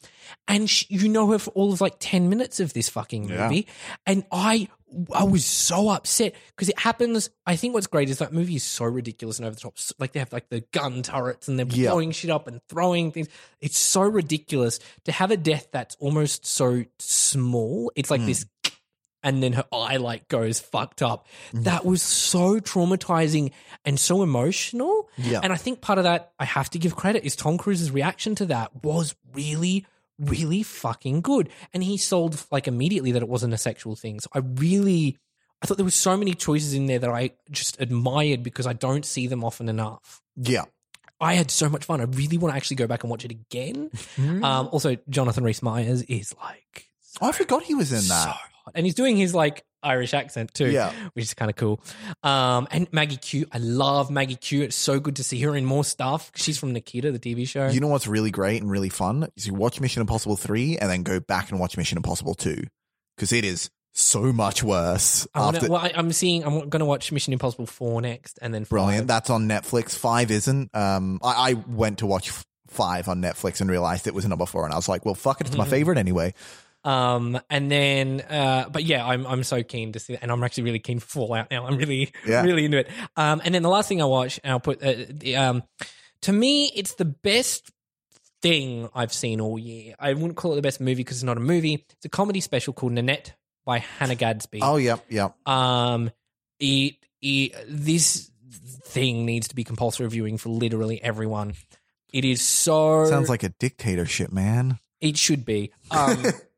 [0.46, 3.48] and sh you know her for all of like ten minutes of this fucking Yeah.
[3.48, 3.66] movie,
[4.06, 4.68] and I
[5.14, 7.30] I was so upset because it happens.
[7.46, 9.78] I think what's great is that movie is so ridiculous and over the top.
[9.98, 11.90] Like they have like the gun turrets and they're Yeah.
[11.90, 13.28] blowing shit up and throwing things.
[13.62, 17.90] It's so ridiculous to have a death that's almost so small.
[17.96, 18.26] It's like hmm.
[18.26, 18.44] this
[19.22, 21.26] and then her eye like goes fucked up.
[21.52, 21.64] Mm.
[21.64, 23.52] That was so traumatizing
[23.84, 25.08] and so emotional.
[25.16, 25.40] Yeah.
[25.42, 28.34] And I think part of that I have to give credit is Tom Cruise's reaction
[28.36, 29.86] to that was really
[30.18, 31.48] really fucking good.
[31.72, 34.20] And he sold like immediately that it wasn't a sexual thing.
[34.20, 35.18] So I really
[35.62, 38.72] I thought there was so many choices in there that I just admired because I
[38.72, 40.20] don't see them often enough.
[40.36, 40.64] Yeah.
[41.20, 42.00] I had so much fun.
[42.00, 43.90] I really want to actually go back and watch it again.
[44.18, 46.88] Um, also, Jonathan Rhys Myers is like
[47.20, 48.28] I forgot he was in that.
[48.28, 48.51] hot.
[48.74, 50.92] And he's doing his like Irish accent too, Yeah.
[51.14, 51.82] which is kind of cool.
[52.22, 54.62] Um, and Maggie Q, I love Maggie Q.
[54.62, 56.30] It's so good to see her in more stuff.
[56.36, 57.68] She's from Nikita, the TV show.
[57.68, 60.88] You know what's really great and really fun is you watch Mission Impossible 3 and
[60.90, 62.62] then go back and watch Mission Impossible 2
[63.16, 65.26] because it is so much worse.
[65.34, 66.44] I wanna, after- well, I, I'm seeing.
[66.44, 69.06] I'm going to watch Mission Impossible four next, and then Brilliant.
[69.06, 69.94] That's on Netflix.
[69.94, 70.74] 5 isn't.
[70.74, 72.30] Um, I, I went to watch
[72.68, 75.42] 5 on Netflix and realized it was number 4 and I was like, well, fuck
[75.42, 75.46] it.
[75.46, 76.32] It's my favorite anyway.
[76.84, 80.42] Um, and then, uh, but yeah, I'm I'm so keen to see that, and I'm
[80.42, 81.66] actually really keen for Fallout now.
[81.66, 82.42] I'm really Yeah.
[82.44, 82.88] really into it.
[83.16, 85.62] Um, and then the last thing I watch, and I'll put, uh, the, um,
[86.22, 87.70] to me, it's the best
[88.42, 89.94] thing I've seen all year.
[90.00, 91.84] I wouldn't call it the best movie because it's not a movie.
[91.90, 94.58] It's a comedy special called Nanette by Hannah Gadsby.
[94.62, 95.36] Oh, yep, yep.
[95.48, 96.10] Um,
[96.58, 98.30] it, it this
[98.84, 101.54] thing needs to be compulsory viewing for literally everyone.
[102.12, 104.78] It is so Sounds like a dictatorship, man.
[105.00, 105.70] it should be.
[105.92, 106.22] Um,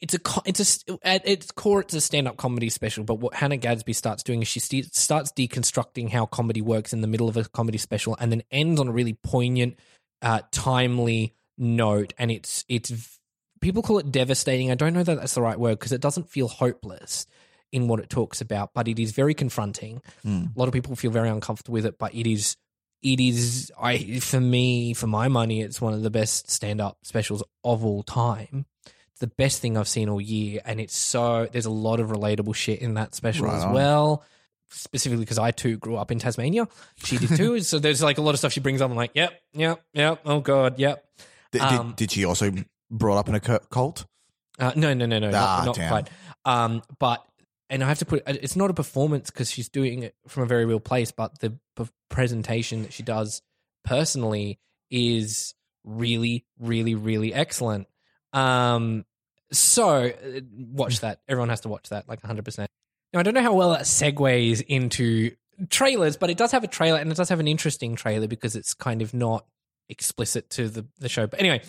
[0.00, 3.04] it's a it's a at its core it's a stand up comedy special.
[3.04, 7.00] But what Hannah Gadsby starts doing is she st- starts deconstructing how comedy works in
[7.00, 9.78] the middle of a comedy special, and then ends on a really poignant,
[10.22, 12.14] uh, timely note.
[12.18, 13.18] And it's it's
[13.60, 14.70] people call it devastating.
[14.70, 17.26] I don't know that that's the right word because it doesn't feel hopeless
[17.72, 20.00] in what it talks about, but it is very confronting.
[20.56, 22.56] A lot of people feel very uncomfortable with it, but it is
[23.02, 26.98] it is I for me for my money it's one of the best stand up
[27.02, 28.66] specials of all time.
[29.20, 32.54] The best thing I've seen all year and it's so there's a lot of relatable
[32.54, 33.72] shit in that special Right as on.
[33.72, 34.24] well.
[34.68, 36.66] Specifically because I too grew up in Tasmania.
[37.04, 37.60] She did too.
[37.62, 38.90] so there's like a lot of stuff she brings up.
[38.90, 40.20] I'm like, yep, yep, yep.
[40.24, 41.04] Oh god, yep.
[41.52, 42.52] Did, Um, did, did she also
[42.90, 44.04] brought up in a cult?
[44.58, 46.10] Uh, no, no, no, no, Ah, not, not quite.
[46.44, 47.24] Um, but
[47.70, 50.46] and I have to put it's not a performance because she's doing it from a
[50.46, 53.42] very real place, but the p- presentation that she does
[53.84, 54.58] personally
[54.90, 57.86] is really, really, really excellent.
[58.36, 59.04] Um,
[59.52, 61.20] so uh, watch that.
[61.28, 62.44] Everyone has to watch that, like 100.
[62.44, 62.70] percent
[63.12, 65.32] Now I don't know how well that segues into
[65.70, 68.56] trailers, but it does have a trailer, and it does have an interesting trailer because
[68.56, 69.46] it's kind of not
[69.88, 71.26] explicit to the the show.
[71.26, 71.62] But anyway.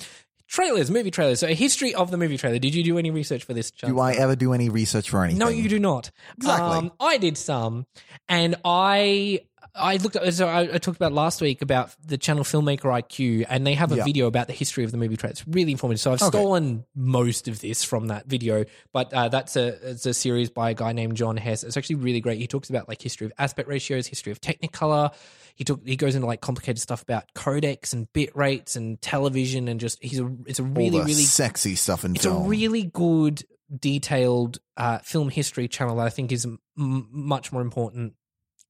[0.49, 1.41] Trailers, movie trailers.
[1.41, 2.57] So, a history of the movie trailer.
[2.57, 3.69] Did you do any research for this?
[3.69, 5.39] Do I ever do any research for anything?
[5.39, 6.09] No, you do not.
[6.37, 6.69] Exactly.
[6.69, 7.85] Um, I did some,
[8.29, 9.41] and I
[9.75, 10.33] I looked at.
[10.33, 13.91] So I, I talked about last week about the channel Filmmaker IQ, and they have
[13.91, 14.03] a Yeah.
[14.03, 15.31] video about the history of the movie trailer.
[15.31, 15.99] It's really informative.
[16.01, 16.37] So I've Okay.
[16.37, 20.71] stolen most of this from that video, but uh, that's a it's a series by
[20.71, 21.63] a guy named John Hess.
[21.63, 22.39] It's actually really great.
[22.39, 25.13] He talks about like history of aspect ratios, history of Technicolor.
[25.55, 29.67] He took he goes into like complicated stuff about codecs and bit rates and television,
[29.67, 32.45] and just he's a it's a really really sexy stuff in it's film.
[32.45, 33.43] a really good
[33.79, 38.13] detailed uh, film history channel that I think is m- much more important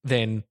[0.04, 0.44] than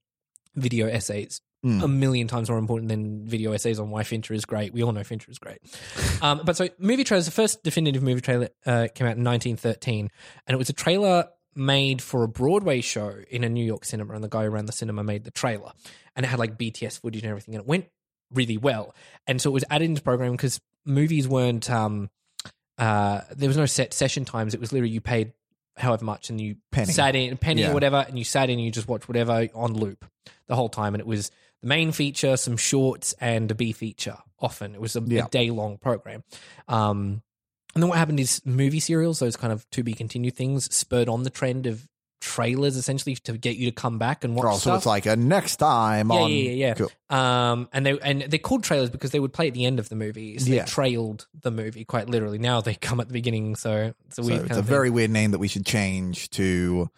[0.57, 1.41] video essays.
[1.65, 1.83] Mm.
[1.83, 4.73] A million times more important than video essays on why Fincher is great.
[4.73, 5.59] We all know Fincher is great.
[6.23, 10.11] um, but so, movie trailers, the first definitive movie trailer uh, came out in 1913,
[10.47, 14.15] and it was a trailer made for a Broadway show in a New York cinema,
[14.15, 15.73] and the guy who ran the cinema made the trailer.
[16.15, 17.87] And it had like BTS footage and everything, and it went
[18.33, 18.95] really well.
[19.27, 22.11] And so it was added into the program because movies weren't um
[22.79, 24.55] uh there was no set session times.
[24.55, 25.33] It was literally you paid
[25.77, 26.93] however much and you Penny.
[26.93, 27.71] sat in a penny Yeah.
[27.71, 30.05] or whatever and you sat in and you just watched whatever on loop
[30.49, 31.31] the whole time and it was
[31.63, 34.75] the main feature, some shorts and a B feature often.
[34.75, 35.27] It was a, Yeah.
[35.31, 36.23] day long program.
[36.69, 37.23] Um
[37.75, 41.09] and then what happened is movie serials, those kind of to be continued things, spurred
[41.11, 41.87] on the trend of
[42.27, 44.77] trailers essentially to get you to come back and watch Oh, so stuff.
[44.79, 46.31] it's like a next time Yeah, on.
[46.31, 46.75] yeah, yeah, yeah.
[46.75, 46.91] Cool.
[47.19, 49.89] Um, and they and they're called trailers because they would play at the end of
[49.89, 50.39] the movie.
[50.39, 50.63] So Yeah.
[50.65, 52.39] they trailed the movie quite literally.
[52.39, 54.41] Now they come at the beginning, so it's a So weird.
[54.41, 56.91] it's kind a of very weird name that we should change to.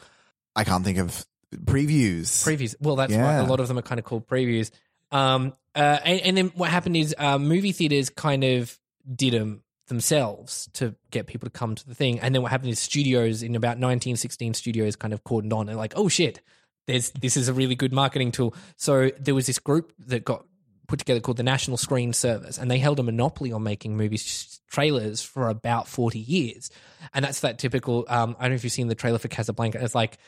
[0.56, 1.24] I can't think of
[1.64, 2.44] previews.
[2.44, 2.74] previews.
[2.80, 3.22] Well, that's Yeah.
[3.22, 3.44] right.
[3.44, 4.70] A lot of them are kind of called previews.
[5.10, 8.78] Um, uh, and, and then what happened is uh, movie theaters kind of
[9.14, 12.20] did them themselves to get people to come to the thing.
[12.20, 15.76] And then what happened is studios in about 1916 studios kind of cordoned on and
[15.76, 16.40] like, oh shit,
[16.86, 18.54] there's this is a really good marketing tool.
[18.76, 20.44] So there was this group that got
[20.86, 24.60] put together called the National Screen Service, and they held a monopoly on making movies
[24.70, 26.70] trailers for about 40 years.
[27.12, 28.06] And that's that typical.
[28.08, 29.82] Um, I don't know if you've seen the trailer for Casablanca.
[29.82, 30.18] It's like.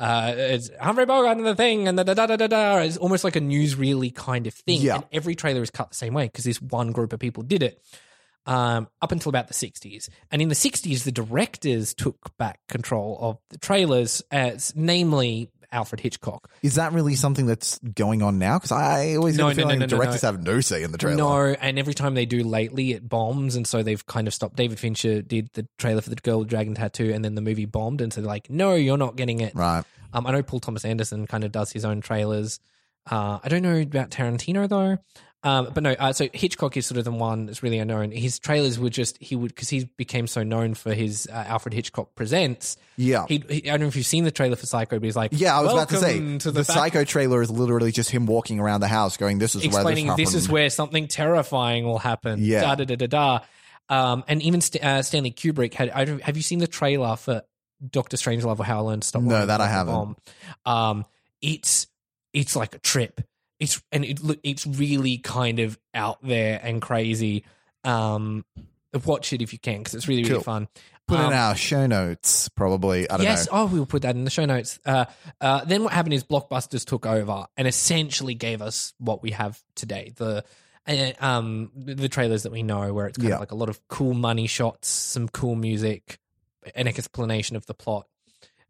[0.00, 2.78] Uh, it's Humphrey Bogart and the thing, and da da da da da da.
[2.78, 4.80] It's almost like a newsreely kind of thing.
[4.80, 4.94] Yeah.
[4.94, 7.64] And every trailer is cut the same way because this one group of people did
[7.64, 7.82] it
[8.46, 10.08] um, up until about the 60s.
[10.30, 16.00] And in the 60s, the directors took back control of the trailers, as namely Alfred
[16.00, 16.50] Hitchcock.
[16.62, 18.58] Is that really something that's going on now?
[18.58, 21.16] Because I always No, the no, no, no, directors have no say in the trailer.
[21.16, 24.56] No, and every time they do lately, it bombs, and so they've kind of stopped.
[24.56, 27.66] David Fincher did the trailer for the Girl with Dragon Tattoo, and then the movie
[27.66, 29.84] bombed, and so they're like, "No, you're not getting it." Right.
[30.12, 32.60] Um, I know Paul Thomas Anderson kind of does his own trailers.
[33.10, 34.98] Uh, I don't know about Tarantino though.
[35.44, 38.10] Um, but no, uh, so Hitchcock is sort of the one that's really unknown.
[38.10, 41.74] His trailers were just he would because he became so known for his uh, Alfred
[41.74, 42.76] Hitchcock presents.
[42.96, 43.24] Yeah.
[43.28, 45.30] he, he, I don't know if you've seen the trailer for Psycho, but he's like,
[45.34, 48.26] Yeah, I was about to say to the, the, Psycho trailer is literally just him
[48.26, 51.84] walking around the house, going, "This is explaining where this, this, is where something terrifying
[51.84, 52.40] will happen.
[52.42, 52.62] Yeah.
[52.62, 53.40] Da da da da da.
[53.88, 55.90] Um, and even St- uh, Stanley Kubrick had.
[55.90, 57.42] I don't, have you seen the trailer for
[57.88, 59.22] Doctor Strangelove or How I Learned to Stop?
[59.22, 60.18] No, that I haven't.
[60.66, 61.04] Um,
[61.40, 61.86] it's
[62.32, 63.20] it's like a trip.
[63.60, 67.44] It's and it it's really kind of out there and crazy.
[67.84, 68.44] Um,
[69.04, 70.42] watch it if you can because it's really really Cool.
[70.42, 70.68] fun.
[71.06, 73.08] Put Um, in our show notes, probably.
[73.08, 73.62] I don't yes, know.
[73.62, 74.78] oh, we'll put that in the show notes.
[74.84, 75.06] Uh,
[75.40, 79.58] uh, then what happened is Blockbusters took over and essentially gave us what we have
[79.74, 80.12] today.
[80.16, 80.44] The
[80.86, 83.34] uh, um the trailers that we know, where it's kind Yeah.
[83.36, 86.18] of like a lot of cool money shots, some cool music,
[86.74, 88.06] an explanation of the plot,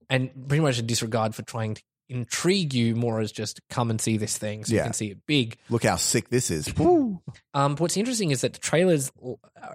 [0.09, 4.01] and pretty much a disregard for trying to intrigue you more as just come and
[4.01, 5.57] see this thing so you can see it big.
[5.69, 6.69] Look how sick this is.
[6.79, 7.21] Um,
[7.53, 9.11] but what's interesting is that the trailers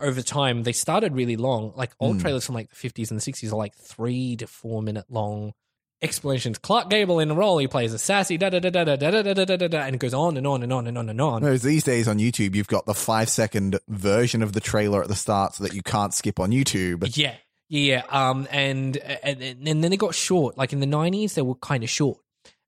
[0.02, 1.74] over time they started really long.
[1.76, 2.22] Like old Mm.
[2.22, 5.54] trailers from like the fifties and the sixties are like three to four minute long
[6.02, 6.58] explanations.
[6.58, 9.12] Clark Gable in a role, he plays a sassy da da da da da da
[9.22, 11.10] da da da da da, and it goes on and on and on and on
[11.10, 11.42] and on.
[11.42, 15.08] Whereas these days on YouTube, you've got the five second version of the trailer at
[15.08, 17.16] the start so that you can't skip on YouTube.
[17.16, 17.36] Yeah,
[17.70, 18.04] yeah.
[18.10, 20.58] Um, and and and then they got short.
[20.58, 22.20] Like in the nineties, they were kind of short,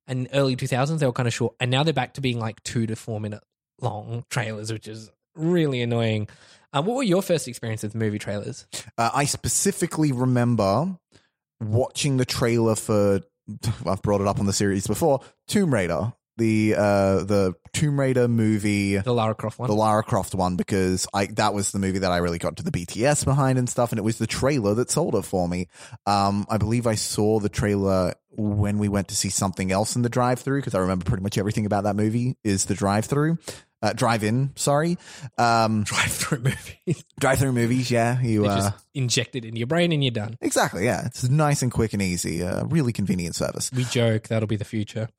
[0.08, 2.40] and early two thousands they were kind of short, and now they're back to being
[2.40, 3.44] like two to four minute
[3.82, 6.28] long trailers, which is really annoying.
[6.74, 8.68] Um, what were your first experiences with movie trailers?
[8.98, 10.98] Uh, I specifically remember
[11.60, 13.22] watching the trailer for.
[13.86, 15.22] I've brought it up on the series before.
[15.48, 19.70] Tomb Raider, the uh, the Tomb Raider movie, The Lara Croft one.
[19.70, 22.64] the Lara Croft one, because I that was the movie that I really got to
[22.64, 25.68] the BTS behind and stuff, and it was the trailer that sold it for me.
[26.06, 30.02] Um, I believe I saw the trailer when we went to see something else in
[30.02, 33.38] the drive-through because I remember pretty much everything about that movie is the drive-through.
[33.82, 34.98] Uh, drive-in, sorry.
[35.38, 37.04] Um, drive-through movie.
[37.20, 38.20] drive-through movies, yeah.
[38.22, 40.38] You uh, just inject it into your brain and you're done.
[40.42, 41.06] Exactly, yeah.
[41.06, 42.44] It's nice and quick and easy.
[42.44, 43.72] Uh, really convenient service.
[43.72, 45.10] We joke that'll be the future.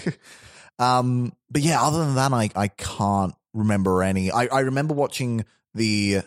[0.78, 4.30] um, but yeah, other than that, I, I can't remember any.
[4.30, 6.22] I, I remember watching the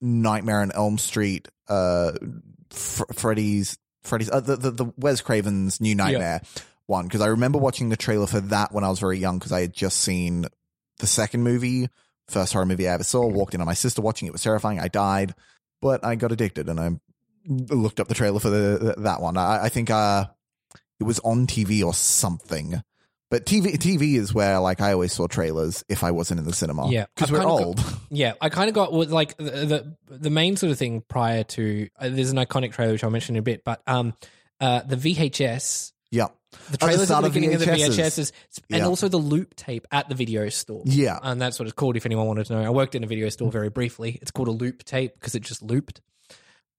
[0.00, 2.12] Nightmare on Elm Street, uh,
[2.70, 6.40] Fr- Freddy's, Freddy's, uh, the, the, the Wes Craven's New Nightmare
[6.86, 9.52] one, because I remember watching the trailer for that when I was very young, because
[9.52, 10.46] I had just seen
[11.00, 11.88] the second movie,
[12.28, 14.78] first horror movie I ever saw, walked in on my sister watching it was terrifying.
[14.80, 15.34] I died,
[15.82, 16.90] but I got addicted and I
[17.46, 19.36] looked up the trailer for the that one.
[19.36, 20.26] I, I think uh,
[20.98, 22.82] it was on TV or something.
[23.30, 26.52] But TV TV is where like I always saw trailers if I wasn't in the
[26.52, 26.90] cinema.
[26.90, 27.84] Yeah, because we're kinda got- old.
[28.10, 31.88] Yeah, I kind of got like the, the the main sort of thing prior to
[31.96, 34.14] uh, there's an iconic trailer which I'll mention in a bit, but um,
[34.60, 36.28] uh, the VHS, yeah,
[36.70, 37.96] the trailers at start the beginning of the VHSs.
[37.98, 38.32] VHSs,
[38.70, 38.86] and Yeah.
[38.86, 40.82] also the loop tape at the video store.
[40.84, 41.18] Yeah.
[41.22, 41.96] and that's what it's called.
[41.96, 44.18] If anyone wanted to know, I worked in a video store very briefly.
[44.20, 46.00] It's called a loop tape because it just looped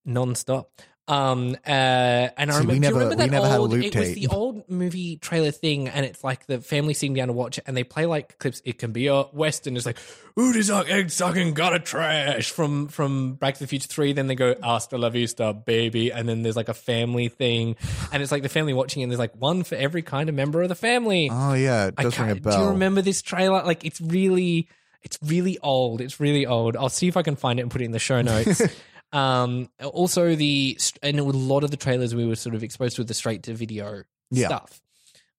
[0.06, 0.82] non-stop.
[1.08, 3.58] Um, uh, and I See, we remember, do you never- remember we that never had
[3.58, 6.94] a old, loop it was the old movie trailer thing, and it's like the family
[6.94, 8.62] sitting down to watch it, and they play like clips.
[8.64, 9.76] It can be a western.
[9.76, 9.98] It's like,
[10.36, 14.14] "Who does suck egg sucking gotta trash?" from from Back to the Future Three.
[14.14, 17.76] Then they go "Hasta la vista, baby," and then there's like a family thing,
[18.14, 20.62] and it's like the family watching, and there's like one for every kind of member
[20.62, 21.30] of the family.
[21.32, 22.58] Oh yeah, it I does ring a bell.
[22.58, 23.64] Do you remember this trailer?
[23.64, 24.70] Like it's really,
[25.04, 26.00] it's really old.
[26.00, 26.78] It's really old.
[26.78, 28.62] I'll see if I can find it and put it in the show notes.
[29.14, 33.04] um, also the and a lot of the trailers we were sort of exposed to
[33.04, 34.48] the straight to video Yeah.
[34.48, 34.82] stuff.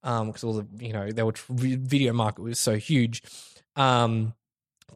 [0.04, 3.22] Um, because all the you know there were video market was so huge.
[3.76, 4.34] Um,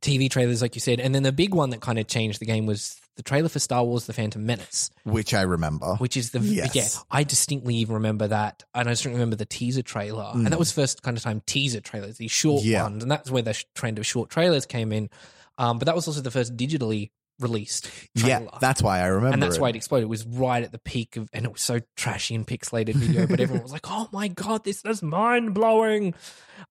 [0.01, 2.45] TV trailers, like you said, and then the big one that kind of changed the
[2.45, 5.95] game was the trailer for Star Wars: The Phantom Menace Which I remember.
[5.97, 6.75] which is the Yes.
[6.75, 6.87] yeah.
[7.11, 10.71] I distinctly even remember that, and I just remember the teaser trailer, and that was
[10.71, 12.67] first kind of time teaser trailers, these short Mm.
[12.67, 12.83] Yeah.
[12.83, 15.09] ones, and that's where the trend of short trailers came in.
[15.57, 18.45] Um, but that was also the first digitally released trailer.
[18.45, 19.35] yeah, that's why I remember.
[19.35, 19.61] and that's it.
[19.61, 20.05] why it exploded.
[20.05, 23.27] It was right at the peak of, and it was so trashy and pixelated video.
[23.27, 26.15] but everyone was like, "Oh my god, this is mind blowing!"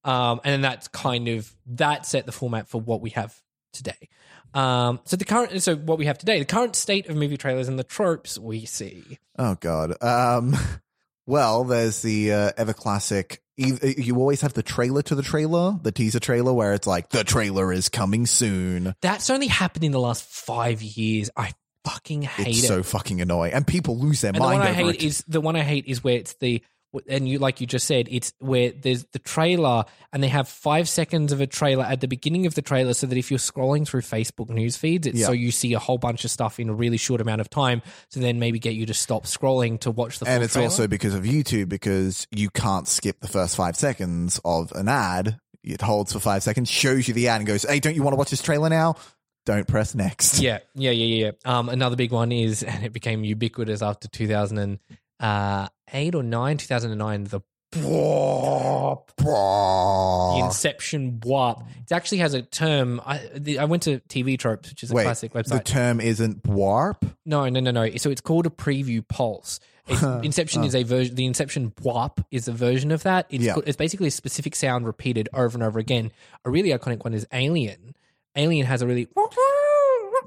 [0.04, 3.36] Um, and then that's kind of that set the format for what we have
[3.74, 4.10] today.
[4.54, 7.68] Um, so the current, so what we have today, the current state of movie trailers
[7.68, 9.20] and the tropes we see.
[9.38, 10.02] Oh god.
[10.02, 10.56] Um
[11.26, 15.24] well, there's the uh, ever classic you, eh, you always have the trailer to the
[15.24, 18.96] trailer, the teaser trailer where it's like the trailer is coming soon.
[19.02, 21.30] That's only happened in the last five years.
[21.36, 21.54] I
[21.86, 22.50] fucking hate it.
[22.52, 22.68] It's it.
[22.68, 25.04] so fucking annoying and people lose their and the mind one I hate it.
[25.04, 26.62] is the one I hate is where it's the
[27.10, 30.88] and you like you just said it's where there's the trailer and they have five
[30.90, 33.88] seconds of a trailer at the beginning of the trailer so that if you're scrolling
[33.88, 35.28] through Facebook news feeds, it's Yeah.
[35.28, 37.82] so you see a whole bunch of stuff in a really short amount of time
[38.12, 40.68] to then maybe get you to stop scrolling to watch the full and it's trailer.
[40.68, 45.40] also because of YouTube because you can't skip the first 5 seconds of an ad.
[45.64, 48.14] It holds for five seconds, shows you the ad, and goes, "Hey, don't you want
[48.14, 48.98] to watch this trailer now?
[49.48, 51.32] Don't press next." Yeah, yeah, yeah, yeah.
[51.44, 54.08] Um, another big one is, and it became ubiquitous after
[55.92, 58.96] 2008 or 9, 2009, the the
[60.46, 61.66] Inception bwop.
[61.86, 63.02] It actually has a term.
[63.06, 65.50] I, the, I went to TV Tropes, which is a Wait, classic website.
[65.50, 67.06] the term isn't warp.
[67.26, 67.90] no, no, no, no.
[67.98, 69.60] So it's called a preview pulse.
[69.88, 71.16] It's, Inception is a version.
[71.16, 73.28] The Inception bwop is a version of that.
[73.30, 73.54] It's, Yeah.
[73.54, 76.12] called- it's basically a specific sound repeated over and over again.
[76.46, 77.96] A really iconic one is Alien.
[78.38, 79.08] Alien has a really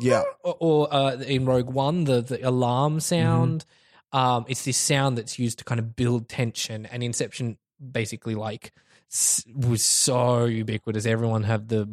[0.00, 0.22] Yeah.
[0.42, 3.64] or, or uh, in Rogue One, the the alarm sound.
[4.14, 4.18] Mm-hmm.
[4.26, 6.86] Um, it's this sound that's used to kind of build tension.
[6.86, 7.58] And Inception
[7.92, 8.72] basically like
[9.54, 11.06] was so ubiquitous.
[11.06, 11.88] Everyone had the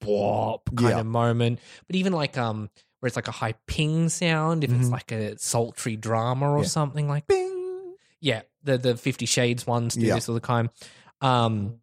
[0.00, 1.00] bop kind Yeah.
[1.00, 4.88] of moment, but even like um where it's like a high ping sound, if it's
[4.88, 6.62] like a sultry drama or Mm-hmm.
[6.62, 6.68] Yeah.
[6.68, 7.94] something like ping.
[8.20, 10.14] yeah, the the Fifty Shades ones do Yeah.
[10.16, 10.70] this all the time.
[11.20, 11.80] Um,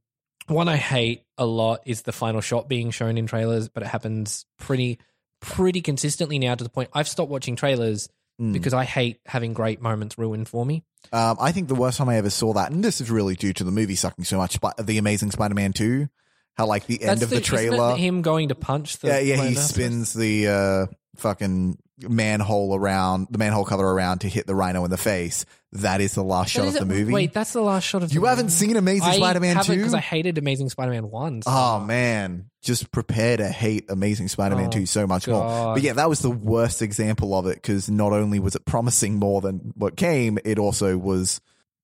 [0.48, 3.88] one I hate a lot is the final shot being shown in trailers, but it
[3.88, 5.00] happens pretty
[5.42, 8.10] pretty consistently now to the point I've stopped watching trailers
[8.40, 8.52] Mm.
[8.52, 10.84] because I hate having great moments ruined for me.
[11.14, 13.54] Um, I think the worst time I ever saw that, and this is really due
[13.54, 16.10] to the movie sucking so much, but the Amazing Spider-Man Two,
[16.56, 19.20] how like the end That's of the, it trailer, him going to punch the yeah,
[19.20, 20.86] yeah, he spins the uh,
[21.18, 25.46] fucking manhole around the manhole cover around to hit the rhino in the face.
[25.74, 27.12] That is the last shot of the movie.
[27.14, 28.14] Wait, that's the last shot of.
[28.14, 28.56] You the haven't movie?
[28.56, 29.76] seen Amazing I Spider-Man 2?
[29.76, 31.42] because I hated Amazing Spider-Man one.
[31.42, 35.74] so- Oh man, just prepare to hate Amazing Spider-Man Oh, 2 so much more.
[35.74, 39.16] But yeah, that was the worst example of it because not only was it promising
[39.16, 41.42] more than what came, it also was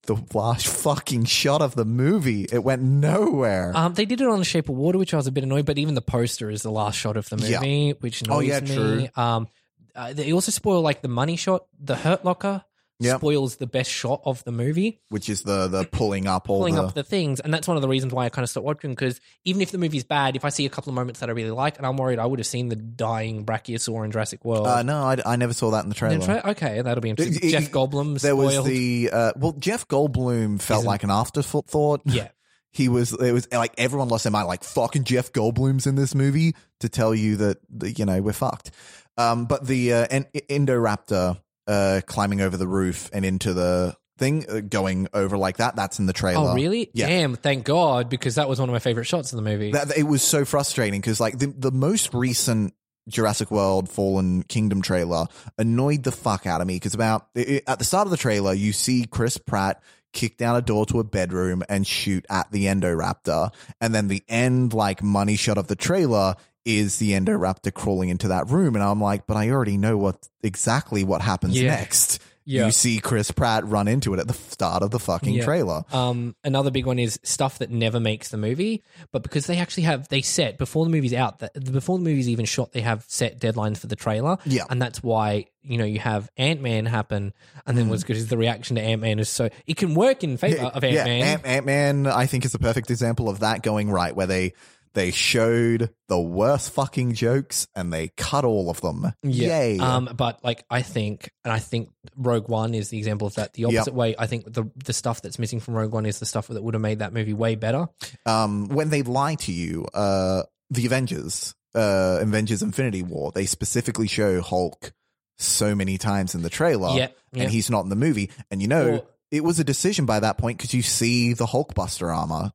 [0.08, 2.46] the last fucking shot of the movie.
[2.52, 3.72] It went nowhere.
[3.76, 5.66] Um, they did it on The Shape of Water, which I was a bit annoyed,
[5.66, 7.60] but even the poster is the last shot of the Yeah.
[7.60, 8.76] movie, which annoys Oh, yeah, me.
[8.76, 9.08] true.
[9.16, 9.48] Um,
[9.96, 11.66] uh, they also spoil like the money shot.
[11.80, 12.64] The Hurt Locker
[13.04, 13.18] Yep.
[13.18, 16.76] spoils the best shot of the movie, which is the the pulling up all pulling
[16.76, 18.66] the, up the things, and that's one of the reasons why I kind of stopped
[18.66, 18.92] watching.
[18.92, 21.34] Because even if the movie's bad, if I see a couple of moments that I
[21.34, 24.68] really like, and I'm worried I would have seen the dying Brachiosaur in Jurassic World.
[24.68, 26.20] uh, no, I, I never saw that in the trailer.
[26.20, 27.38] Then try- okay, that'll be interesting.
[27.38, 28.58] It- it- Jeff Goldblum There spoiled.
[28.58, 32.02] was the uh, well, Jeff Goldblum felt Isn't- like an afterthought.
[32.06, 32.30] yeah.
[32.74, 36.16] he was it was like everyone lost their mind like fucking jeff goldblum's in this
[36.16, 38.72] movie to tell you that, that, you know we're fucked
[39.18, 41.38] um but the uh en- Indoraptor
[41.68, 45.98] uh climbing over the roof and into the thing uh, going over like that that's
[46.00, 46.92] in the trailer Oh, really?
[46.94, 49.72] yeah Damn, thank God, because that was one of my favorite shots in the movie.
[49.72, 52.74] that, it was so frustrating because like the, the most recent
[53.10, 55.26] Jurassic World Fallen Kingdom trailer
[55.58, 58.18] annoyed the fuck out of me because about it, it- at the start of the
[58.18, 59.82] trailer you see Chris Pratt
[60.14, 63.50] kick down a door to a bedroom and shoot at the Indoraptor
[63.80, 66.36] and then the end like money shot of the trailer
[66.66, 70.28] is the Indoraptor crawling into that room and I'm like but I already know what
[70.44, 71.72] exactly what happens Yeah.
[71.76, 72.66] next Yeah.
[72.66, 75.44] you see Chris Pratt run into it at the start of the fucking Yeah.
[75.46, 79.58] trailer Um, another big one is stuff that never makes the movie, but because they
[79.58, 82.82] actually have they set before the movie's out, that before the movie's even shot, they
[82.82, 84.38] have set deadlines for the trailer.
[84.46, 84.64] Yeah.
[84.70, 87.34] and that's why you know you have Ant Man happen,
[87.68, 90.24] and then what's good is the reaction to Ant Man is so it can work
[90.24, 91.42] in favor of Ant Man.
[91.44, 94.54] Ant Man, I think is the perfect example of that going right, where they
[94.94, 99.14] they showed the worst fucking jokes and they cut all of them.
[99.24, 99.80] Yay!
[99.80, 103.54] Um, but like I think, and I think Rogue One is the example of that.
[103.54, 103.72] The Yep.
[103.74, 106.48] opposite way, I think the the stuff that's missing from Rogue One is the stuff
[106.48, 107.88] that would have made that movie way better.
[108.26, 114.08] um, when they lie to you, uh, the Avengers, uh, Avengers Infinity War, they specifically
[114.08, 114.92] show Hulk
[115.38, 117.44] so many times in the trailer, Yep, yep.
[117.44, 118.30] and he's not in the movie.
[118.52, 122.14] And you know, it was a decision by that point because you see the Hulkbuster
[122.16, 122.52] armor.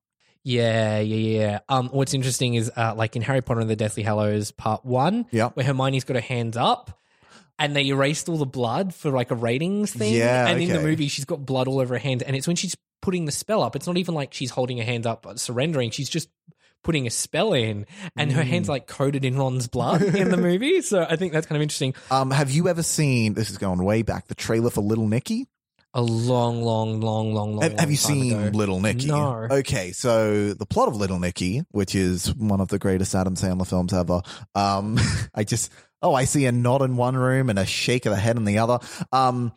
[0.49, 1.59] Yeah, yeah, yeah.
[1.69, 5.27] Um, what's interesting is uh, like in Harry Potter and the Deathly Hallows Part One,
[5.33, 5.49] Yeah.
[5.55, 7.01] where Hermione's got her hands up.
[7.59, 10.15] And they erased all the blood for like a ratings thing.
[10.15, 12.23] Yeah, And in the movie, she's got blood all over her hands.
[12.23, 13.75] And it's when she's putting the spell up.
[13.75, 15.91] It's not even like she's holding her hands up, uh, surrendering.
[15.91, 16.29] She's just
[16.85, 17.87] putting a spell in.
[18.15, 18.47] And her Mm.
[18.47, 20.81] hands like coated in Ron's blood in the movie.
[20.83, 21.95] So I think that's kind of interesting.
[22.11, 23.33] Um, have you ever seen?
[23.35, 24.29] This is going way back.
[24.29, 25.47] The trailer for Little Nicky.
[25.97, 27.63] A long, long, long, long, long.
[27.63, 28.51] Have, have you seen ago.
[28.55, 29.07] Little Nicky?
[29.07, 29.49] No.
[29.51, 33.67] Okay, so the plot of Little Nicky, which is one of the greatest Adam Sandler
[33.67, 34.21] films ever.
[34.55, 34.99] Um,
[35.35, 35.73] I just
[36.03, 38.45] oh, I see a nod in one room and a shake of the head in
[38.45, 38.79] the other.
[39.11, 39.55] Um,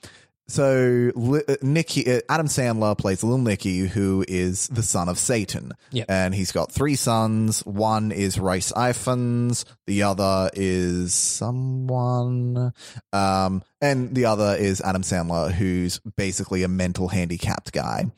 [0.50, 5.74] so uh, Nicky, uh, Adam Sandler plays Little Nicky, who is the son of Satan.
[5.92, 6.06] Yep.
[6.10, 7.66] and he's got three sons.
[7.66, 12.74] One is Rhys Ifans, the other is someone,
[13.14, 18.12] um, and the other is Adam Sandler, who's basically a mental handicapped guy.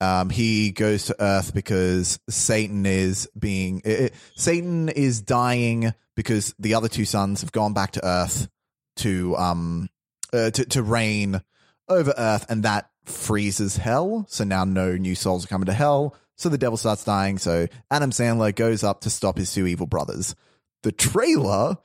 [0.00, 6.54] Um, he goes to Earth because Satan is being uh, uh, Satan is dying because
[6.58, 8.48] the other two sons have gone back to Earth
[8.96, 9.88] to um
[10.32, 11.40] uh, to to reign
[11.88, 14.26] over Earth, and that freezes hell.
[14.28, 16.14] So now no new souls are coming to hell.
[16.36, 17.38] So the devil starts dying.
[17.38, 20.34] So Adam Sandler goes up to stop his two evil brothers.
[20.82, 21.78] The trailer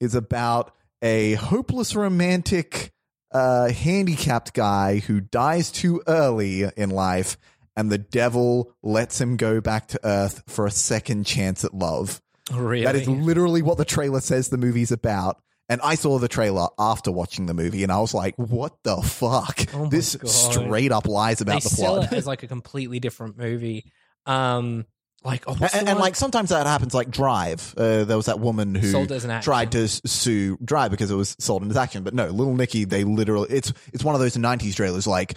[0.00, 2.92] is about a hopeless romantic,
[3.32, 7.36] uh, handicapped guy who dies too early in life,
[7.76, 12.22] and the devil lets him go back to Earth for a second chance at love.
[12.52, 12.84] Really?
[12.84, 15.42] That is literally what the trailer says the movie's about.
[15.68, 18.96] And I saw the trailer after watching the movie, and I was like, "What the
[18.98, 19.64] fuck?
[19.74, 20.28] Oh this God.
[20.28, 23.90] straight up lies they about the sell plot." it as like a completely different movie.
[24.26, 24.84] Um,
[25.24, 26.92] like oh, and, and like sometimes that happens.
[26.92, 30.90] Like Drive, uh, there was that woman who Sold as an tried to sue Drive
[30.90, 32.04] because it was sold as action.
[32.04, 35.34] But no, Little Nicky, they literally it's it's one of those '90s trailers like,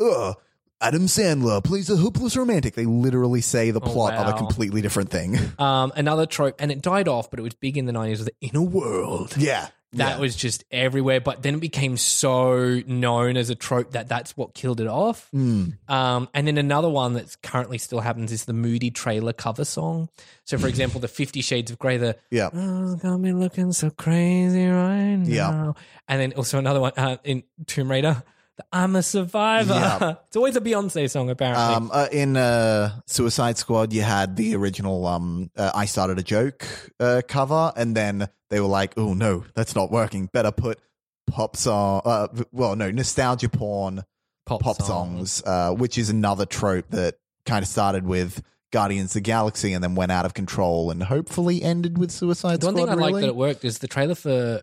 [0.00, 0.36] ugh.
[0.82, 2.74] Adam Sandler plays a hopeless romantic.
[2.74, 5.38] They literally say the Oh, plot of a completely different thing.
[5.58, 8.18] um, another trope, and it died off, but it was big in the nineties.
[8.18, 9.34] Was the inner world?
[9.36, 10.18] yeah, That yeah.
[10.18, 14.54] was just everywhere, but then it became so known as a trope that that's what
[14.54, 15.28] killed it off.
[15.34, 15.76] Mm.
[15.88, 20.08] Um, and then another one that's currently still happens is the Moody trailer cover song.
[20.44, 22.48] So, for example, the Fifty Shades of Grey, the Yeah.
[22.52, 25.26] oh, got me looking so crazy right now.
[25.28, 25.72] Yeah.
[26.08, 28.22] And then also another one uh, in Tomb Raider,
[28.72, 29.72] I'm a Survivor.
[29.74, 30.14] Yeah.
[30.26, 31.62] it's always a Beyonce song, apparently.
[31.64, 36.22] Um, uh, in uh, Suicide Squad, you had the original um, uh, "I Started a
[36.22, 36.66] Joke"
[37.00, 40.26] uh, cover, and then they were like, "Oh no, that's not working.
[40.32, 40.78] Better put
[41.26, 42.02] pop song.
[42.04, 44.04] Uh, well, no, nostalgia porn
[44.46, 45.16] pop, pop song.
[45.18, 48.42] songs, uh, which is another trope that kind of started with
[48.72, 52.60] Guardians of the Galaxy and then went out of control and hopefully ended with Suicide
[52.60, 52.86] The one Squad.
[52.86, 54.62] thing I like that it worked is the trailer for.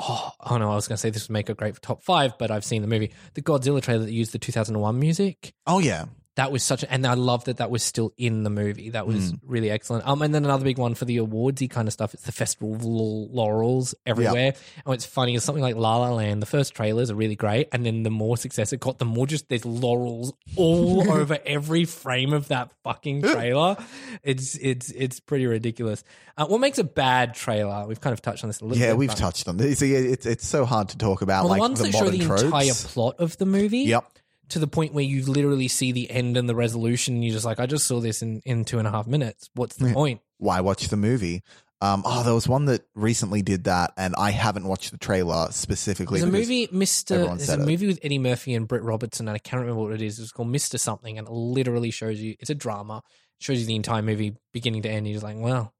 [0.00, 0.70] Oh, oh no!
[0.70, 2.80] I was going to say this would make a great top five, but I've seen
[2.80, 3.12] the movie.
[3.34, 5.52] The Godzilla trailer that used the 2001 music.
[5.66, 6.06] oh yeah,
[6.36, 8.90] That was such, a, and I love that that was still in the movie.
[8.90, 9.40] That was Mm.
[9.44, 10.06] really excellent.
[10.06, 12.14] Um, and then another big one for the awardsy kind of stuff.
[12.14, 14.54] It's the festival of laurels everywhere.
[14.76, 16.40] And what's funny is something like La La Land.
[16.40, 19.26] The first trailers are really great, and then the more success it got, the more
[19.26, 23.76] just there's laurels all over every frame of that fucking trailer.
[24.22, 26.04] It's it's it's pretty ridiculous.
[26.38, 27.86] Uh, what makes a bad trailer?
[27.86, 28.78] We've kind of touched on this a little.
[28.80, 29.80] yeah, bit, we've touched on this.
[29.80, 32.08] See, it's it's so hard to talk about Well, like the ones the that show
[32.08, 32.42] the tropes.
[32.42, 33.80] entire plot of the movie.
[33.80, 34.04] Yep.
[34.50, 37.44] To the point where you literally see the end and the resolution, and you're just
[37.44, 39.48] like, I just saw this in, in two and a half minutes.
[39.54, 40.20] What's the point?
[40.38, 41.42] Why watch the movie?
[41.82, 45.48] Um, oh, there was one that recently did that, and I haven't watched the trailer
[45.50, 46.20] specifically.
[46.20, 47.24] There's a movie, Mister.
[47.24, 47.60] There's a it.
[47.60, 50.18] movie with Eddie Murphy and Britt Robertson, and I can't remember what it is.
[50.18, 52.36] It's called Mister Something, and it literally shows you.
[52.38, 53.02] It's a drama.
[53.38, 55.06] Shows you the entire movie, beginning to end.
[55.06, 55.72] You're just like, well,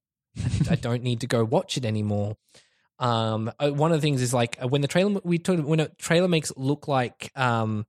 [0.70, 2.38] I don't need to go watch it anymore.
[2.98, 5.80] Um, uh, one of the things is like uh, when the trailer we told when
[5.80, 7.84] a trailer makes it look like um,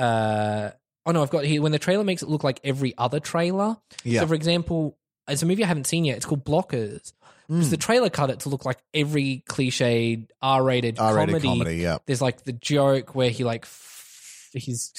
[0.00, 0.70] uh,
[1.06, 3.76] oh no, I've got here when the trailer makes it look like every other trailer.
[4.04, 4.20] Yeah.
[4.20, 4.96] So, for example,
[5.28, 6.16] it's a movie I haven't seen yet.
[6.16, 7.12] It's called Blockers.
[7.50, 7.68] Mm.
[7.68, 11.48] the trailer cut it to look like every cliched R-rated, R-rated comedy.
[11.48, 11.98] comedy, yeah.
[12.06, 14.92] There's like the joke where he like f- he's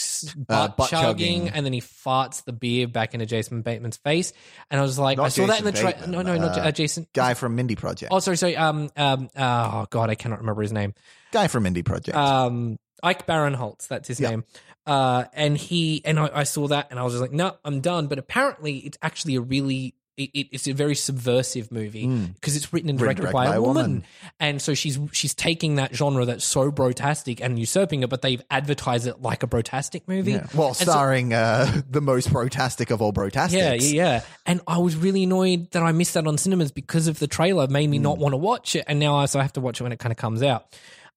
[0.50, 1.50] Uh, butt, butt chugging, chugging.
[1.50, 4.34] and then he farts the beer back into Jason Bateman's face,
[4.70, 6.08] and I was like, Not I saw that in the trailer.
[6.08, 7.08] No, no, not uh, uh, Jason.
[7.14, 8.12] guy from Mindy Project.
[8.14, 8.58] Oh, sorry, sorry.
[8.58, 9.30] Um, um.
[9.38, 10.94] Oh God, I cannot remember his name.
[11.32, 12.18] guy from Mindy Project.
[12.18, 14.32] Um, Ike Barinholtz, that's his Yeah.
[14.32, 14.44] name.
[14.92, 17.80] Uh, and he and I, I saw that, and I was just like, no, I'm
[17.82, 18.08] done.
[18.08, 22.74] But apparently, it's actually a really it, it, it's a very subversive movie because it's
[22.74, 23.06] written and Hmm.
[23.06, 23.86] Written directed directed by, by a woman.
[23.86, 24.04] woman.
[24.42, 28.42] and so she's she's taking that genre that's so brotastic and usurping it, but they've
[28.52, 30.34] advertised it like a brotastic movie.
[30.34, 30.48] yeah.
[30.54, 33.54] Well, And so- starring uh, the most brotastic of all brotastics.
[33.54, 34.22] yeah, yeah, yeah.
[34.46, 37.68] And I was really annoyed that I missed that on cinemas because of the trailer
[37.68, 38.04] made me Hmm.
[38.04, 39.94] not want to watch it, and now I so I have to watch it when
[39.94, 40.66] it kind of comes out.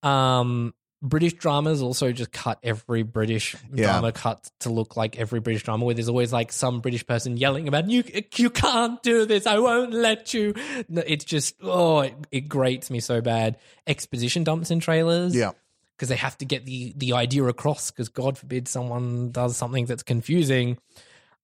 [0.09, 0.73] Um,
[1.05, 3.85] British dramas also just cut every British Yeah.
[3.93, 7.37] drama cut to look like every British drama, where there's always like some British person
[7.37, 8.03] yelling about you.
[8.37, 9.47] You can't do this.
[9.47, 10.55] I won't let you.
[10.89, 13.59] It's just oh, it, it grates me so bad.
[13.87, 15.51] Exposition dumps in trailers Yeah.
[15.97, 17.91] because they have to get the the idea across.
[17.91, 20.79] Because God forbid someone does something that's confusing.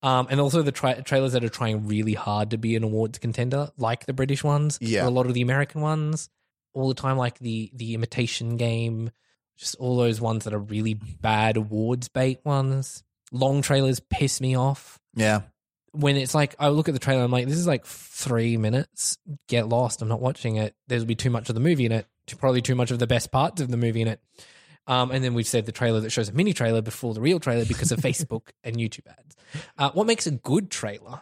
[0.03, 3.19] Um, and also the tra- trailers that are trying really hard to be an awards
[3.19, 5.05] contender, like the British ones, Yeah.
[5.05, 6.31] or a lot of the American ones,
[6.73, 9.11] all the time, like the the Imitation Game,
[9.61, 13.05] just all those ones that are really bad awards bait ones.
[13.31, 15.43] Long trailers piss me off Yeah.
[15.93, 19.19] when it's like I look at the trailer, I'm like, this is like three minutes.
[19.49, 20.03] Get lost.
[20.03, 20.75] I'm not watching it.
[20.89, 22.07] There'll be too much of the movie in it.
[22.39, 24.21] Probably too much of the best parts of the movie in it.
[24.87, 27.39] Um, and then we've said the trailer that shows a mini trailer before the real
[27.39, 29.37] trailer because of Facebook and YouTube ads.
[29.77, 31.21] Uh, what makes a good trailer?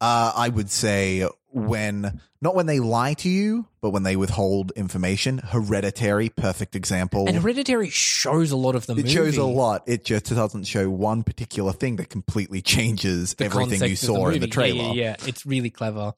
[0.00, 4.70] Uh, I would say when not when they lie to you, but when they withhold
[4.76, 5.38] information.
[5.38, 7.26] Hereditary, perfect example.
[7.26, 9.08] And Hereditary shows a lot of the it movie.
[9.08, 9.82] shows a lot.
[9.86, 14.26] It just doesn't show one particular thing that completely changes the everything you of saw
[14.28, 14.50] in the movie.
[14.50, 14.82] trailer.
[14.84, 15.26] Yeah, yeah, yeah.
[15.28, 16.12] It's really clever.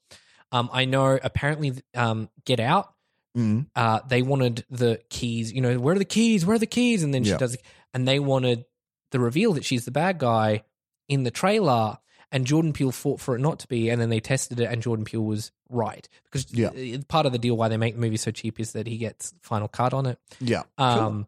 [0.51, 2.93] Um, I know apparently um, Get Out
[3.37, 3.67] Mm.
[3.77, 5.53] uh, they wanted the keys.
[5.53, 6.45] You know, where are the keys?
[6.45, 7.01] Where are the keys?
[7.01, 7.37] And then she Yeah.
[7.37, 7.55] does,
[7.93, 8.65] and they wanted
[9.11, 10.63] the reveal that she's the bad guy
[11.07, 11.97] in the trailer.
[12.31, 14.81] And Jordan Peele fought for it not to be, and then they tested it, and
[14.81, 16.67] Jordan Peele was right because Yeah.
[16.69, 18.97] uh, part of the deal why they make the movie so cheap is that he
[18.97, 20.17] gets final cut on it.
[20.39, 20.63] Yeah.
[20.77, 21.27] Um,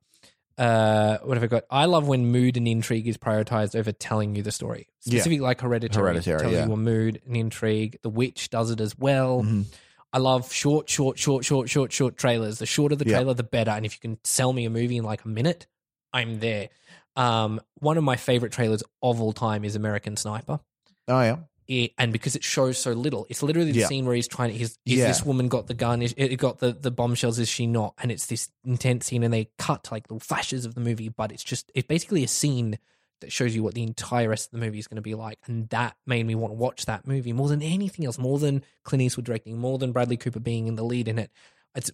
[0.58, 1.64] uh, what have I got?
[1.70, 4.88] I love when mood and intrigue is prioritized over telling you the story.
[5.04, 5.20] Yeah.
[5.20, 6.66] Specifically, like Hereditary, Hereditary, tells yeah.
[6.68, 7.98] you a mood and intrigue.
[8.04, 9.42] The Witch does it as well.
[9.44, 9.66] Mhm.
[10.12, 12.60] I love short, short, short, short, short, short trailers.
[12.60, 13.16] The shorter the Yeah.
[13.18, 13.72] trailer, the better.
[13.72, 15.66] And if you can sell me a movie in like a minute,
[16.14, 16.70] I'm there.
[17.16, 20.60] Um, one of my favorite trailers of all time is American Sniper.
[21.08, 21.38] Oh yeah.
[21.66, 23.88] It, and because it shows so little, it's literally the Yeah.
[23.88, 24.58] scene where he's trying to.
[24.58, 25.08] He's, is Yeah.
[25.08, 26.02] this woman got the gun?
[26.02, 27.40] Is it got the the bombshells?
[27.40, 27.94] Is she not?
[28.00, 31.32] And it's this intense scene, and they cut like little flashes of the movie, but
[31.32, 32.78] it's just it's basically a scene
[33.22, 35.40] that shows you what the entire rest of the movie is going to be like,
[35.46, 38.62] and that made me want to watch that movie more than anything else, more than
[38.84, 41.32] Clint Eastwood directing, more than Bradley Cooper being in the lead in it.
[41.76, 41.90] It's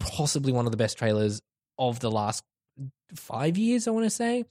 [0.00, 1.40] possibly one of the best trailers
[1.78, 2.42] of the last
[3.14, 3.86] five years.
[3.86, 4.44] I want to say.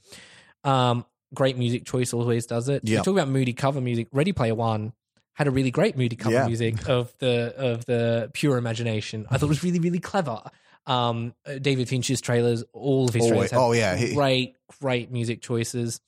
[0.63, 2.81] Um, great music choice always does it.
[2.85, 2.99] Yeah.
[2.99, 4.07] We talk about moody cover music.
[4.11, 4.93] Ready Player One
[5.33, 6.47] had a really great moody cover Yeah.
[6.47, 9.25] music of the of the pure imagination.
[9.29, 10.41] I thought it was really really clever.
[10.87, 15.11] Um, uh, David Fincher's trailers, all of his Always- trailers, oh, yeah, he- great great
[15.11, 16.01] music choices,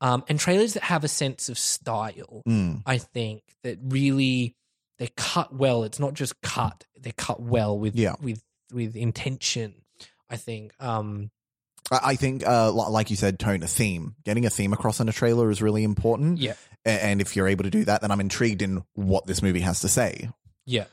[0.00, 2.42] um, and trailers that have a sense of style.
[2.48, 2.82] Mm.
[2.86, 4.56] I think that really
[4.98, 5.84] they're cut well.
[5.84, 8.14] It's not just cut; they're cut well with Yeah.
[8.22, 8.42] with
[8.72, 9.74] with intention.
[10.30, 10.72] I think.
[10.80, 11.30] Um,
[11.90, 14.16] I think, uh, like you said, tone a theme.
[14.24, 16.38] Getting a theme across in a trailer is really important.
[16.38, 19.60] yeah, And if you're able to do that, then I'm intrigued in what this movie
[19.60, 20.30] has to say
[20.64, 20.86] yeah.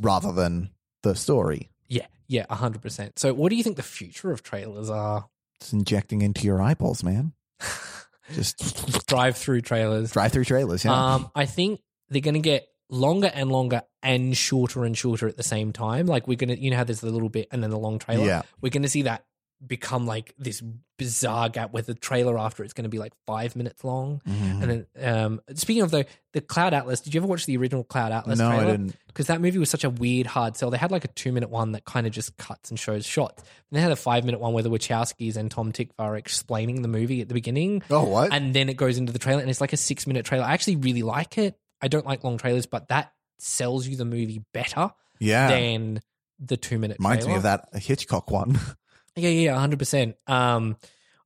[0.00, 0.70] rather than
[1.02, 1.70] the story.
[1.88, 3.18] Yeah, yeah, hundred percent.
[3.18, 5.28] So, what do you think the future of trailers are?
[5.60, 7.32] It's injecting into your eyeballs, man.
[8.32, 10.12] Just Drive-through trailers.
[10.12, 10.84] drive through trailers.
[10.84, 11.14] Yeah.
[11.14, 15.36] Um, I think they're going to get longer and longer and shorter and shorter at
[15.36, 16.06] the same time.
[16.06, 18.24] Like we're gonna, you know, how there's the little bit and then the long trailer.
[18.24, 18.42] Yeah.
[18.60, 19.24] we're going to see that
[19.66, 20.62] become like this
[20.98, 24.20] bizarre gap where the trailer after it's going to be like five minutes long.
[24.26, 24.62] Mhm.
[24.62, 27.84] And then, um, speaking of the the Cloud Atlas, did you ever watch the original
[27.84, 28.38] Cloud Atlas?
[28.38, 28.70] no, I trailer?
[28.72, 28.96] didn't.
[29.06, 30.70] because that movie was such a weird hard sell.
[30.70, 33.42] They had like a two minute one that kind of just cuts and shows shots.
[33.42, 36.82] And they had a five minute one where the Wachowskis and Tom Tykwer are explaining
[36.82, 37.82] the movie at the beginning.
[37.90, 38.32] Oh, what?
[38.32, 40.44] And then it goes into the trailer and it's like a six minute trailer.
[40.44, 41.58] I actually really like it.
[41.82, 45.48] I don't like long trailers, but that sells you the movie better yeah.
[45.48, 46.00] than
[46.38, 48.58] the two minute Reminds me of that Hitchcock one.
[49.22, 50.16] Yeah, yeah, hundred percent.
[50.26, 50.76] Um,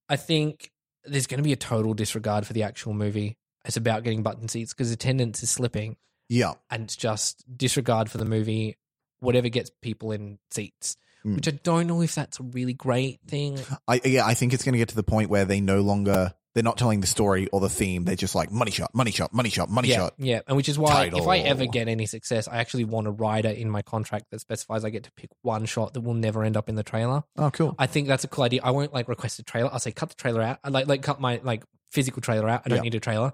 [0.09, 0.71] I think
[1.05, 3.37] there's going to be a total disregard for the actual movie.
[3.65, 5.97] It's about getting button seats because attendance is slipping,
[6.29, 6.53] yeah.
[6.71, 8.77] and it's just disregard for the movie.
[9.21, 11.37] Whatever gets people in seats, Mm.
[11.37, 13.59] which I don't know if that's a really great thing.
[13.89, 16.35] I yeah, I think it's going to get to the point where they no longer
[16.55, 18.05] they're not telling the story or the theme.
[18.05, 20.15] They're just like money shot, money shot, money shot, money yeah, shot.
[20.19, 23.11] yeah, and which is why if I ever get any success, I actually want a
[23.11, 26.45] rider in my contract that specifies I get to pick one shot that will never
[26.45, 27.25] end up in the trailer.
[27.37, 27.75] Oh, cool.
[27.79, 28.61] I think that's a cool idea.
[28.63, 29.71] I won't like request a trailer.
[29.73, 30.59] I'll say cut the trailer out.
[30.63, 32.63] I like like cut my like physical trailer out.
[32.65, 32.83] I don't Yeah.
[32.83, 33.33] need a trailer,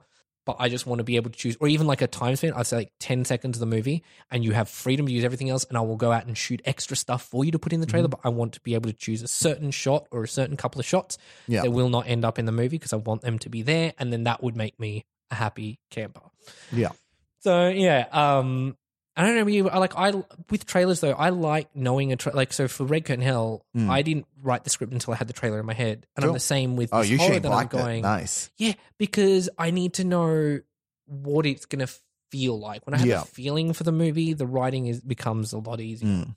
[0.52, 2.52] but I just want to be able to choose, or even like a time span.
[2.54, 5.50] I'd say like ten seconds of the movie, and you have freedom to use everything
[5.50, 5.64] else.
[5.64, 7.86] And I will go out and shoot extra stuff for you to put in the
[7.86, 8.08] trailer.
[8.08, 8.20] Mm-hmm.
[8.22, 10.80] But I want to be able to choose a certain shot or a certain couple
[10.80, 11.62] of shots Yeah.
[11.62, 13.92] that will not end up in the movie because I want them to be there,
[13.98, 16.22] and then that would make me a happy camper.
[16.72, 16.90] Yeah.
[17.40, 18.76] So yeah, um,
[19.20, 19.46] I don't know.
[19.48, 20.12] You like I
[20.50, 21.10] with trailers though.
[21.12, 23.66] I like knowing a tra- like so for Red Curtain Hell.
[23.76, 23.90] Mm.
[23.90, 26.32] I didn't write the script until I had the trailer in my head, and I'm
[26.32, 27.70] the same with Oh, you horror Shane that I'm Black.
[27.70, 28.02] going.
[28.02, 28.50] Nice.
[28.56, 30.60] Yeah, because I need to know
[31.06, 31.88] what it's gonna
[32.30, 32.86] feel like.
[32.86, 33.22] When I have Yeah.
[33.22, 36.08] a feeling for the movie, the writing is becomes a lot easier.
[36.08, 36.34] Mm.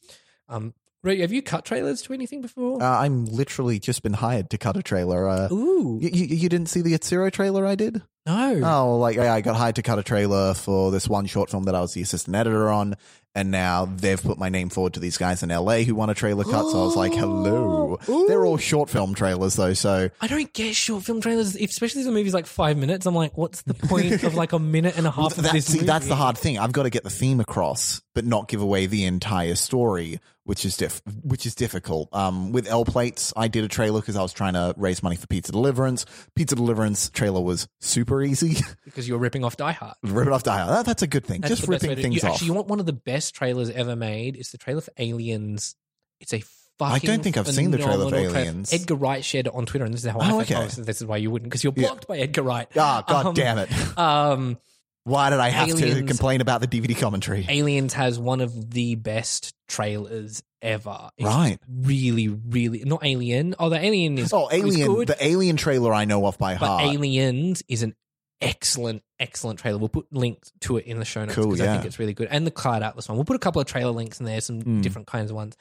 [0.50, 0.74] Um,
[1.04, 2.82] Ray, have you cut trailers to anything before?
[2.82, 5.28] Uh, I'm literally just been hired to cut a trailer.
[5.28, 8.02] Uh, Ooh, you, you, you didn't see the Zero trailer I did?
[8.26, 8.62] no.
[8.64, 11.64] Oh, like yeah, I got hired to cut a trailer for this one short film
[11.64, 12.96] that I was the assistant editor on,
[13.36, 16.14] and now they've put my name forward to these guys in LA who want a
[16.14, 16.70] trailer cut.
[16.70, 17.98] So I was like, hello.
[18.28, 22.12] They're all short film trailers though, so I don't get short film trailers, especially the
[22.12, 23.06] movie's like five minutes.
[23.06, 25.66] I'm like, what's the point of like a minute and a half of that, this
[25.66, 26.60] see, that's the hard thing.
[26.60, 30.66] I've got to get the theme across, but not give away the entire story, which
[30.66, 32.10] is diff- which is difficult.
[32.14, 35.16] Um, with L plates, I did a trailer because I was trying to raise money
[35.16, 36.06] for Pizza Deliverance.
[36.36, 38.58] Pizza Deliverance trailer was super easy.
[38.86, 39.96] because you're ripping off Die Hard.
[40.04, 40.66] Rip it off die.
[40.68, 41.42] That, that's a good thing.
[41.42, 42.36] That's Just the best way ripping things you, off.
[42.36, 44.36] Actually, you want one of the best trailers ever made?
[44.36, 45.76] It's the trailer for Aliens.
[46.20, 46.40] It's a
[46.80, 46.96] fucking.
[46.96, 48.72] I don't think I've seen the trailer for Aliens.
[48.74, 50.56] Edgar Wright shared it on Twitter, and this is how Oh, I okay.
[50.56, 51.88] oh, this is why you wouldn't, because you're Yeah.
[51.88, 52.68] blocked by Edgar Wright.
[52.76, 53.70] Ah, god Um, damn it!
[53.98, 54.58] Um,
[55.06, 57.46] Why did I have to complain about the DVD commentary?
[57.50, 61.10] Aliens has one of the best trailers ever.
[61.18, 61.58] It's Right.
[61.70, 63.54] Really, really not Alien.
[63.60, 64.88] Oh, the Alien is Oh, is Alien!
[64.96, 66.84] good, The Alien trailer I know off by but heart.
[66.86, 67.96] Aliens is an
[68.44, 69.78] excellent, excellent trailer.
[69.78, 72.14] We'll put links to it in the show notes Cool, because I think it's really
[72.14, 72.28] good.
[72.32, 73.18] And the Cloud Atlas one.
[73.18, 74.82] We'll put a couple of trailer links in there, some Mm.
[74.82, 75.56] different kinds of ones.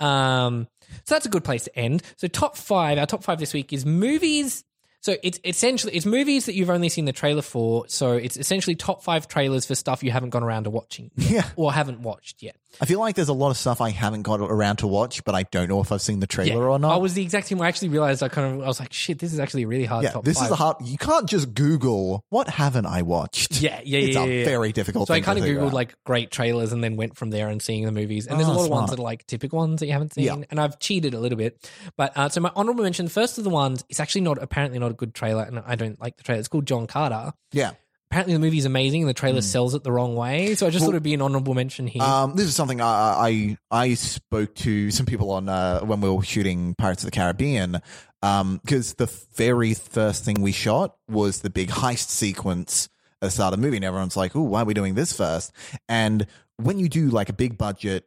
[0.00, 0.68] Um,
[1.04, 2.02] so that's a good place to end.
[2.16, 4.64] So top five, our top five this week is movies.
[5.00, 7.84] So it's essentially it's movies that you've only seen the trailer for.
[7.88, 11.30] So it's essentially top five trailers for stuff you haven't gone around to watching, yet,
[11.30, 11.44] Yeah.
[11.56, 12.56] or haven't watched yet.
[12.80, 15.34] I feel like there's a lot of stuff I haven't got around to watch, but
[15.34, 16.92] I don't know if I've seen the trailer or not.
[16.92, 17.60] I was the exact same.
[17.62, 19.84] I actually realized I kind of I was like, shit, this is actually a really
[19.86, 20.04] hard.
[20.04, 20.46] yeah, top this five.
[20.46, 20.76] is a hard.
[20.84, 23.60] You can't just Google what haven't I watched.
[23.60, 24.06] Yeah, yeah, yeah.
[24.06, 24.44] it's yeah, a yeah, yeah.
[24.44, 25.08] very difficult.
[25.08, 25.72] So I thing to kind of figure googled out.
[25.72, 28.26] like great trailers and then went from there and seeing the movies.
[28.26, 28.90] And there's a Oh, lot of ones smart.
[28.90, 30.24] that are like typical ones that you haven't seen.
[30.24, 30.36] Yeah.
[30.50, 31.68] And I've cheated a little bit.
[31.96, 34.78] But uh, so my honorable mention, the first of the ones, it's actually not apparently
[34.78, 36.38] not a good trailer, and I don't like the trailer.
[36.38, 37.32] It's called John Carter.
[37.52, 37.72] yeah.
[38.10, 40.54] Apparently the movie's amazing and the trailer sells it the wrong way.
[40.54, 42.02] So I just thought it'd be an honorable mention here.
[42.02, 46.08] Um, this is something I, I I spoke to some people on uh, when we
[46.08, 47.82] were shooting Pirates of the Caribbean,
[48.22, 52.88] because the very first thing we shot was the big heist sequence
[53.20, 55.12] at the start of the movie, and everyone's like, "Oh, why are we doing this
[55.12, 55.52] first?
[55.86, 58.06] And when you do like a big budget.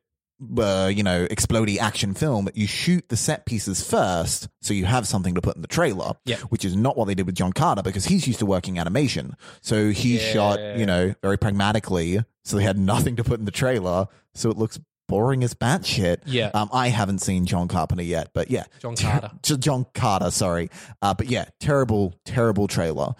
[0.57, 2.49] Uh, you know, explodey action film.
[2.55, 6.13] You shoot the set pieces first, so you have something to put in the trailer.
[6.25, 6.37] Yeah.
[6.49, 9.35] which is not what they did with John Carter because he's used to working animation.
[9.61, 12.19] So he shot, you know, very pragmatically.
[12.43, 14.07] So they had nothing to put in the trailer.
[14.33, 16.19] So it looks boring as batshit.
[16.25, 16.51] Yeah.
[16.53, 18.63] Um, I haven't seen John Carpenter yet, but yeah.
[18.79, 19.31] John Carter.
[19.41, 20.69] Ter- John Carter, sorry.
[21.01, 23.13] Uh, but yeah, terrible, terrible trailer.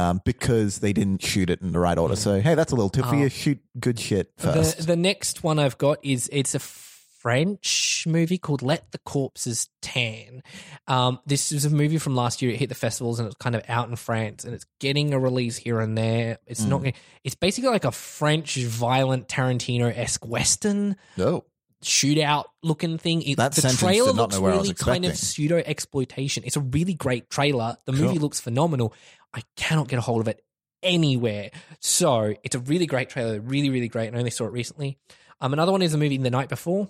[0.00, 2.16] Um, because they didn't shoot it in the right order.
[2.16, 3.28] So hey, that's a little tip for you.
[3.28, 4.78] Shoot good shit first.
[4.78, 9.68] The the next one I've got is it's a French movie called Let the Corpses
[9.82, 10.42] Tan.
[10.88, 12.50] Um, this is a movie from last year.
[12.52, 15.18] It hit the festivals and it's kind of out in France and it's getting a
[15.18, 16.38] release here and there.
[16.46, 16.68] It's Mm.
[16.68, 16.94] not.
[17.22, 21.44] It's basically like a French violent Tarantino esque western no.
[21.84, 23.20] shootout looking thing.
[23.22, 26.42] It, That the trailer not looks know where I was really kind of pseudo exploitation.
[26.46, 27.76] It's a really great trailer.
[27.84, 28.94] The movie looks phenomenal.
[29.34, 30.42] I cannot get a hold of it
[30.82, 31.50] anywhere.
[31.80, 33.40] So it's a really great trailer.
[33.40, 34.08] Really, really great.
[34.08, 34.98] And I only saw it recently.
[35.40, 36.88] Um, another one is the movie The Night Before,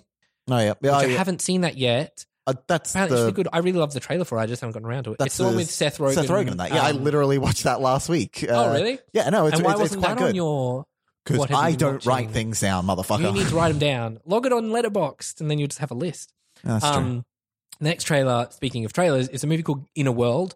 [0.49, 0.73] Oh yeah.
[0.81, 1.17] yeah, oh, I yeah.
[1.17, 2.25] haven't seen that yet.
[2.47, 3.47] Uh, that's Apparently, the, it's really good.
[3.53, 4.41] I really love the trailer for it.
[4.41, 5.17] I just haven't gotten around to it.
[5.21, 6.15] It's the one with Seth Rogen.
[6.15, 6.71] Seth Rogen that.
[6.71, 8.43] Yeah, I um, literally watched that last week.
[8.49, 8.99] Oh, Uh, really?
[9.13, 10.85] Yeah, no, it's, and why it's, it's wasn't quite that on your?
[11.23, 13.21] Because I don't write things down, motherfucker.
[13.21, 14.19] You need to write them down.
[14.25, 16.33] Log it on Letterboxd, and then you'll just have a list.
[16.63, 16.93] That's true.
[16.95, 17.25] Um,
[17.79, 20.55] the next trailer, speaking of trailers, is a movie called In a World.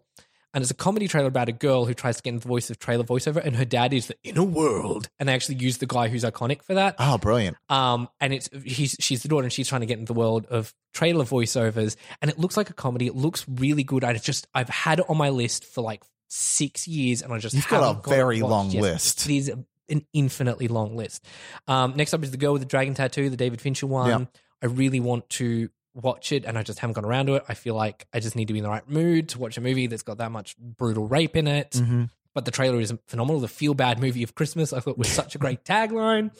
[0.56, 2.70] And it's a comedy trailer about a girl who tries to get into the voice
[2.70, 5.10] of trailer voiceover, and her dad is the In a World.
[5.18, 6.94] And they actually use the guy who's iconic for that.
[6.98, 7.58] Oh, brilliant.
[7.68, 10.46] Um, and it's he's she's the daughter, and she's trying to get into the world
[10.46, 13.06] of trailer voiceovers, and it looks like a comedy.
[13.06, 14.02] It looks really good.
[14.02, 17.54] I just I've had it on my list for like six years, and I just
[17.54, 18.82] You've got a got very long yet.
[18.82, 19.28] list.
[19.28, 19.52] It is
[19.90, 21.22] an infinitely long list.
[21.68, 24.08] Um, next up is the girl with the dragon tattoo, the David Fincher one.
[24.08, 24.26] Yeah.
[24.62, 27.44] I really want to watch it, and I just haven't gone around to it.
[27.48, 29.60] I feel like I just need to be in the right mood to watch a
[29.60, 31.70] movie that's got that much brutal rape in it.
[31.72, 32.04] Mm-hmm.
[32.34, 33.40] But the trailer is phenomenal.
[33.40, 36.30] The feel bad movie of Christmas, I thought was such a great tagline.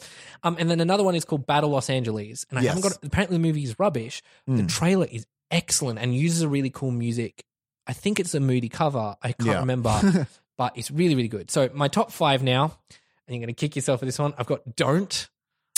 [0.43, 2.45] Um, and then another one is called Battle Los Angeles.
[2.51, 4.23] And I haven't got apparently the movie is rubbish.
[4.47, 4.69] The Mm.
[4.69, 7.45] trailer is excellent and uses a really cool music.
[7.87, 9.17] I think it's a moody cover.
[9.23, 9.61] I can't Yeah.
[9.61, 10.27] remember,
[10.59, 11.51] but it's really, really good.
[11.51, 12.77] So my top five now,
[13.27, 14.35] and you're going to kick yourself for this one.
[14.37, 15.29] I've got Don't.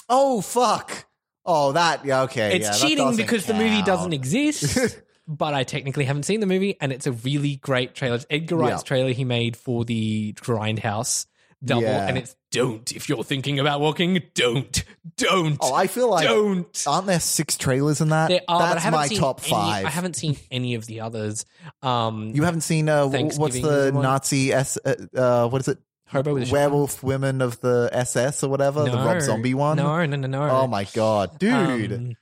[0.09, 1.05] Oh, fuck.
[1.51, 2.05] Oh, that.
[2.05, 2.57] Yeah, okay.
[2.57, 5.01] It's yeah, cheating because the movie doesn't exist.
[5.26, 8.16] but I technically haven't seen the movie, and it's a really great trailer.
[8.16, 11.24] It's Edgar Wright's trailer he made for the Grindhouse
[11.64, 12.07] double, Yeah.
[12.07, 14.84] and it's don't if you're thinking about walking, don't,
[15.16, 15.59] don't.
[15.61, 16.26] Oh, I feel like.
[16.26, 16.84] don't.
[16.86, 18.28] Aren't there six trailers in that?
[18.28, 19.84] There are, That's haven't my seen top any- five.
[19.86, 21.44] I haven't seen any of the others.
[21.82, 23.90] Um, You haven't seen uh, what's the.
[23.92, 24.78] Nazi S?
[24.84, 25.78] Uh, uh, what is it?
[26.09, 28.85] Hobo with a Werewolf women of the SS or whatever.
[28.85, 29.77] the Rob Zombie one.
[29.77, 30.43] No, no, no, no.
[30.51, 31.93] Oh my god, dude!
[31.93, 32.17] Um,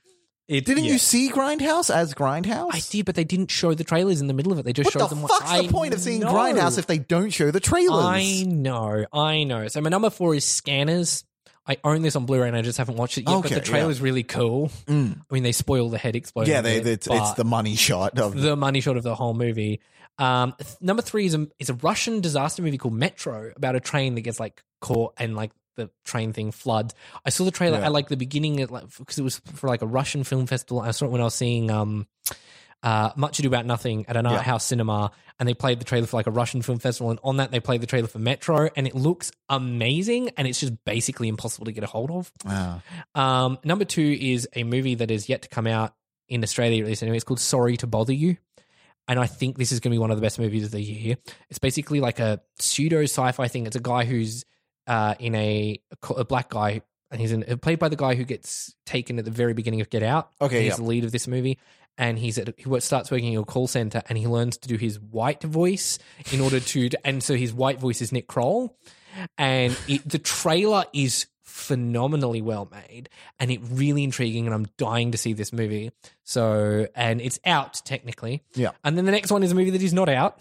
[0.47, 0.93] it- Didn't yeah.
[0.93, 2.69] you see Grindhouse as Grindhouse?
[2.73, 4.63] I did, but they didn't show the trailers in the middle of it.
[4.63, 5.27] They just What showed the them.
[5.27, 6.33] fuck's what, the I point of seeing know.
[6.33, 8.05] Grindhouse if they don't show the trailers?
[8.05, 9.67] I know, I know.
[9.67, 11.23] So my number four is Scanners.
[11.69, 13.35] I own this on Blu-ray and I just haven't watched it yet.
[13.39, 14.71] Okay, but the trailer's really cool.
[14.85, 15.17] Mm.
[15.29, 16.53] I mean, they spoil the head explosion.
[16.53, 19.15] Yeah, they, bit, it's, it's but the money shot of the money shot of the
[19.15, 19.81] whole movie.
[20.19, 23.79] Um, th- number three is a is a Russian disaster movie called Metro about a
[23.79, 26.95] train that gets like caught and like the train thing floods.
[27.25, 27.85] I saw the trailer Yeah.
[27.85, 30.81] at like the beginning of like because it was for like a Russian film festival.
[30.81, 32.07] I saw it when I was seeing um
[32.83, 34.41] uh Much Ado About Nothing at an art Yeah.
[34.43, 37.37] house cinema, and they played the trailer for like a Russian film festival, and on
[37.37, 41.27] that they played the trailer for Metro, and it looks amazing, and it's just basically
[41.27, 42.31] impossible to get a hold of.
[43.15, 45.93] Um, number two is a movie that is yet to come out
[46.27, 47.17] in Australia, at least anyway.
[47.17, 48.37] It's called Sorry to Bother You.
[49.07, 50.81] And I think this is going to be one of the best movies of the
[50.81, 51.17] year.
[51.49, 53.65] It's basically like a pseudo sci fi thing.
[53.65, 54.45] It's a guy who's
[54.85, 55.79] uh, in a,
[56.15, 59.31] a black guy, and he's in, played by the guy who gets taken at the
[59.31, 60.29] very beginning of Get Out.
[60.41, 60.75] Okay, He's yeah.
[60.75, 61.57] the lead of this movie.
[61.99, 64.75] And he's at, he starts working in a call center and he learns to do
[64.75, 65.97] his white voice
[66.31, 68.77] in order to, and so his white voice is Nick Kroll
[69.37, 71.27] and it, the trailer is
[71.57, 75.91] phenomenally well made and it really intriguing and i'm dying to see this movie
[76.23, 78.71] so and it's out technically Yeah.
[78.83, 80.39] and then the next one is a movie that is not out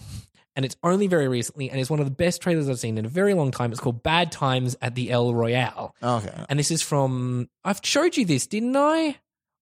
[0.54, 3.04] and it's only very recently, and it's one of the best trailers I've seen in
[3.04, 3.72] a very long time.
[3.72, 5.94] It's called Bad Times at the El Royale.
[6.02, 6.32] Okay.
[6.48, 9.16] And this is from I've showed you this, didn't I?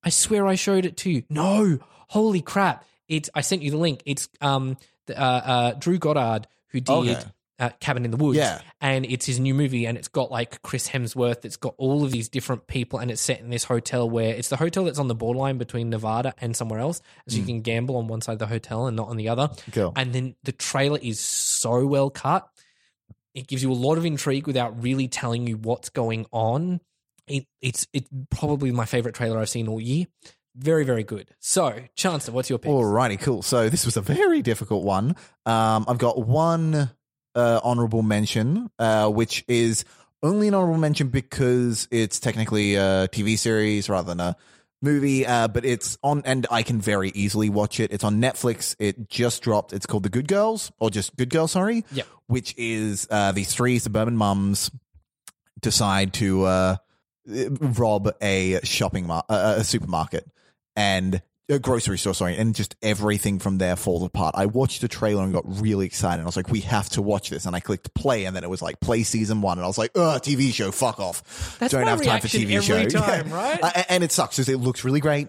[0.05, 1.24] I swear I showed it to you.
[1.28, 2.84] No, holy crap!
[3.09, 4.05] It's I sent you the link.
[4.07, 4.76] It's um
[5.11, 7.24] uh, uh, Drew Goddard who did Okay.
[7.59, 8.36] Uh, Cabin in the Woods.
[8.38, 8.61] Yeah.
[8.80, 11.44] and it's his new movie, and it's got like Chris Hemsworth.
[11.44, 14.48] It's got all of these different people, and it's set in this hotel where it's
[14.48, 17.96] the hotel that's on the borderline between Nevada and somewhere else, so you can gamble
[17.96, 19.50] on one side of the hotel and not on the other.
[19.72, 19.92] Cool.
[19.96, 22.48] And then the trailer is so well cut.
[23.34, 26.80] It gives you a lot of intrigue without really telling you what's going on.
[27.26, 30.07] It, it's it's probably my favorite trailer I've seen all year.
[30.57, 31.30] Very very good.
[31.40, 32.70] So, Chancellor, what's your pick?
[32.70, 33.42] Alrighty, cool.
[33.42, 35.16] So this was a very difficult one.
[35.46, 36.90] Um, I've got one
[37.35, 39.85] uh, honorable mention, uh, which is
[40.22, 44.37] only an honorable mention because it's technically a TV series rather than a
[44.82, 47.93] movie, uh, but it's on, and I can very easily watch it.
[47.93, 48.76] It's on Netflix.
[48.78, 49.72] It just dropped.
[49.72, 51.85] It's called The Good Girls, or just Good Girls, sorry.
[51.93, 52.07] Yep.
[52.26, 54.70] Which is uh, these three suburban mums
[55.61, 56.76] decide to uh,
[57.26, 60.26] rob a shopping mar- uh, a supermarket
[60.76, 64.34] and a grocery store, sorry, and just everything from there falls apart.
[64.36, 66.22] I watched the trailer and got really excited.
[66.22, 68.51] I was like, "We have to watch this!" And I clicked play, and then it
[68.51, 71.59] was like play season one, and I was like, "Ugh, TV show, fuck off!
[71.59, 73.61] That's Don't my have time for TV every show." time, right?
[73.62, 75.28] Uh, and it sucks because it looks really great.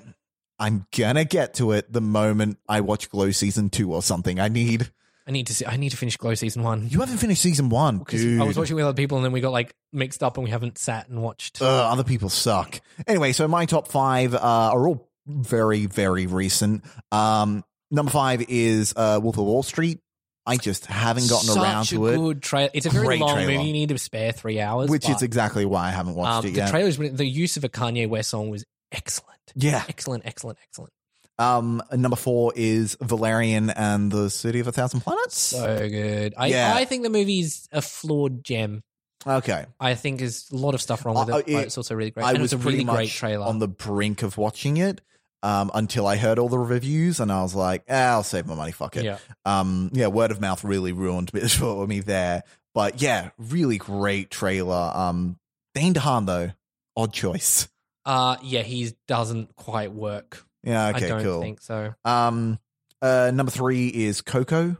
[0.57, 4.39] I'm gonna get to it the moment I watch Glow season two or something.
[4.39, 4.91] I need.
[5.28, 6.88] I need to see, I need to finish Glow season one.
[6.88, 8.39] You haven't finished season one, Because dude.
[8.39, 10.51] I was watching with other people and then we got like mixed up and we
[10.51, 11.63] haven't sat and watched.
[11.63, 12.80] Uh, other people suck.
[13.07, 16.84] Anyway, so my top five uh, are all very, very recent.
[17.11, 19.99] Um, number five is uh, Wolf of Wall Street.
[20.47, 22.69] I just haven't gotten Such around to it, good trailer.
[22.73, 23.53] It's a very Great long trailer.
[23.53, 23.65] movie.
[23.67, 24.89] You need to spare three hours.
[24.91, 26.65] which but, is exactly why I haven't watched um, it yet.
[26.65, 26.97] the trailers.
[26.97, 29.39] The use of a Kanye West song was excellent.
[29.55, 29.84] yeah.
[29.89, 30.91] Excellent, excellent, excellent.
[31.39, 35.38] Um, number four is Valerian and the City of a Thousand Planets.
[35.38, 36.36] So good.
[36.38, 36.73] I, Yeah.
[36.76, 38.84] I think the movie's a flawed gem.
[39.26, 39.65] okay.
[39.80, 41.95] I think there's a lot of stuff wrong with Uh, it, it- but it's also
[41.95, 42.23] really great.
[42.26, 43.47] I and was it's a pretty really much great trailer.
[43.47, 45.01] on the brink of watching it
[45.45, 48.55] um, until I heard all the reviews, and I was like, ah, "I'll save my
[48.55, 48.71] money.
[48.71, 49.19] Fuck it." Yeah.
[49.45, 50.07] Um, yeah.
[50.07, 52.43] Word of mouth really ruined it for me there,
[52.73, 54.91] but yeah, really great trailer.
[54.93, 55.37] Um,
[55.75, 56.51] Dane DeHaan though,
[56.97, 57.69] odd choice.
[58.05, 60.43] uh, yeah, he doesn't quite work.
[60.63, 60.89] Yeah.
[60.89, 61.05] Okay.
[61.05, 61.41] I don't cool.
[61.41, 61.93] think so.
[62.03, 62.57] Um,
[63.01, 64.77] uh, number three is Coco.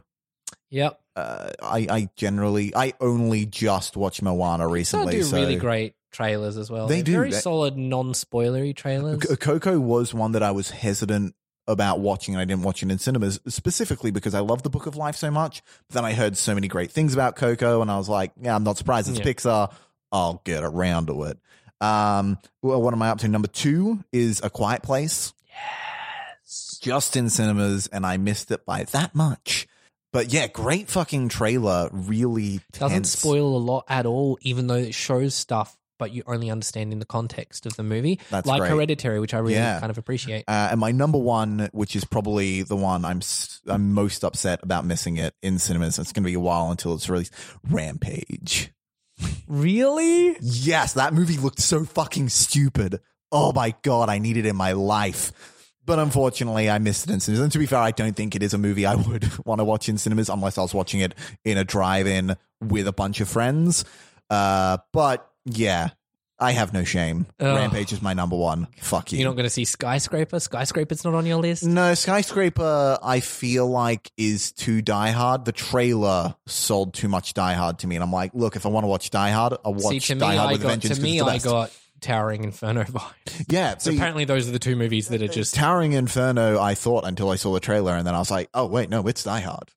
[0.70, 1.00] Yep.
[1.14, 5.12] Uh, I, I generally, I only just watched Moana recently.
[5.12, 6.86] do so really great trailers as well.
[6.86, 7.12] They They're do.
[7.12, 9.22] Very They- solid, non-spoilery trailers.
[9.28, 11.34] C- Coco was one that I was hesitant
[11.68, 14.86] about watching and I didn't watch it in cinemas specifically because I love the Book
[14.86, 15.62] of Life so much.
[15.88, 18.54] But then I heard so many great things about Coco and I was like, yeah,
[18.54, 19.24] I'm not surprised it's Yeah.
[19.24, 19.72] Pixar.
[20.12, 21.38] I'll get around to it.
[21.80, 23.28] Um, well, what am I up to?
[23.28, 25.34] Number two is A Quiet Place.
[26.44, 26.78] Yes.
[26.80, 29.66] Just in cinemas and I missed it by that much.
[30.12, 31.90] But yeah, great fucking trailer.
[31.92, 33.10] Really Doesn't tense.
[33.18, 36.98] spoil a lot at all, even though it shows stuff, but you only understand in
[36.98, 38.20] the context of the movie.
[38.30, 38.70] That's like great.
[38.70, 39.80] Hereditary, which I really Yeah.
[39.80, 40.44] kind of appreciate.
[40.48, 43.20] Uh, and my number one, which is probably the one I'm
[43.68, 45.98] I'm most upset about missing it in cinemas.
[45.98, 47.32] It's going to be a while until it's released.
[47.68, 48.72] Rampage.
[49.48, 50.36] Really?
[50.40, 53.00] Yes, that movie looked so fucking stupid.
[53.32, 55.32] Oh my god, I need it in my life.
[55.84, 57.40] But unfortunately, I missed it in cinemas.
[57.42, 59.64] And to be fair, I don't think it is a movie I would want to
[59.64, 63.28] watch in cinemas unless I was watching it in a drive-in with a bunch of
[63.28, 63.84] friends.
[64.28, 65.90] Uh, but yeah,
[66.38, 67.24] I have no shame.
[67.40, 67.56] Ugh.
[67.56, 68.66] Rampage is my number one.
[68.78, 69.18] Fuck you.
[69.20, 70.38] You're not going to see Skyscraper?
[70.38, 71.64] Skyscraper's not on your list?
[71.64, 75.44] No, Skyscraper, I feel like is too Die Hard.
[75.46, 78.68] The trailer sold too much Die Hard to me, and I'm like, look, if I
[78.68, 80.68] want to watch Die Hard, I'll See, watch to me, Die Hard I with got,
[80.68, 80.98] Vengeance.
[80.98, 81.70] to me I got
[82.02, 83.46] Towering Inferno vibes.
[83.48, 83.78] yeah.
[83.78, 85.54] So See, apparently those are the two movies that are just...
[85.54, 88.66] Towering Inferno, I thought until I saw the trailer, and then I was like, oh
[88.66, 89.70] wait, no, it's Die Hard.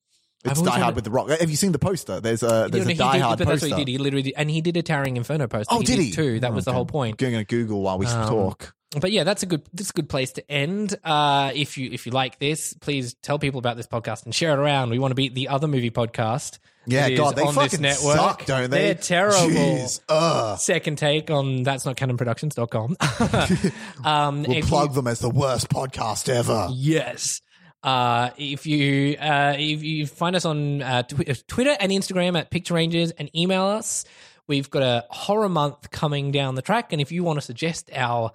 [0.46, 1.30] It's Die Hard with the Rock.
[1.30, 2.20] Have you seen the poster?
[2.22, 3.74] There's a there's No, a Die did- Hard but that's poster.
[3.76, 3.92] what he did.
[3.92, 4.34] He literally did.
[4.38, 5.74] And he did a Towering Inferno poster.
[5.74, 6.12] Oh, he did he?
[6.12, 6.40] Too.
[6.40, 6.76] That was the Okay.
[6.76, 7.18] whole point.
[7.18, 8.74] Going to Google while we Um, talk.
[9.00, 10.96] But yeah, that's a good that's a good place to end.
[11.04, 14.52] Uh, if you if you like this, please tell people about this podcast and share
[14.52, 14.90] it around.
[14.90, 16.58] We want to beat the other movie podcast.
[16.88, 18.18] Yeah, God, they on fucking this network.
[18.18, 18.86] suck, don't they?
[18.86, 19.38] They're terrible.
[19.38, 20.58] Jeez, ugh.
[20.58, 22.98] Second take on that's not canonproductions.com.
[24.06, 26.70] um, We'll plug you- them as the worst podcast ever.
[26.72, 27.42] Yes.
[27.84, 32.50] Uh, if you uh, if you find us on uh, tw- Twitter and Instagram at
[32.52, 34.06] Picture Rangers and email us,
[34.48, 37.90] we've got a horror month coming down the track, and if you want to suggest
[37.96, 38.32] our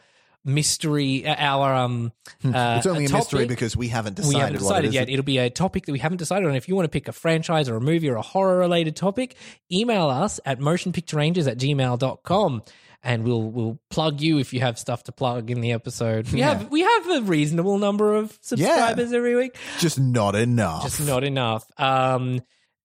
[0.46, 2.12] mystery, uh, our um,
[2.44, 2.54] uh, Hmm.
[2.78, 4.94] It's only a mystery because we haven't decided, we haven't what decided it is.
[4.94, 5.08] yet.
[5.08, 6.54] It'll be a topic that we haven't decided on.
[6.54, 9.36] If you want to pick a franchise or a movie or a horror related topic,
[9.72, 12.62] email us at motionpicturerangers at gmail.com
[13.04, 16.28] and we'll we'll plug you if you have stuff to plug in the episode.
[16.30, 16.54] We Yeah.
[16.58, 19.56] have we have a reasonable number of subscribers every week.
[19.78, 20.82] Just not enough.
[20.84, 21.64] Just not enough.
[21.78, 22.40] Um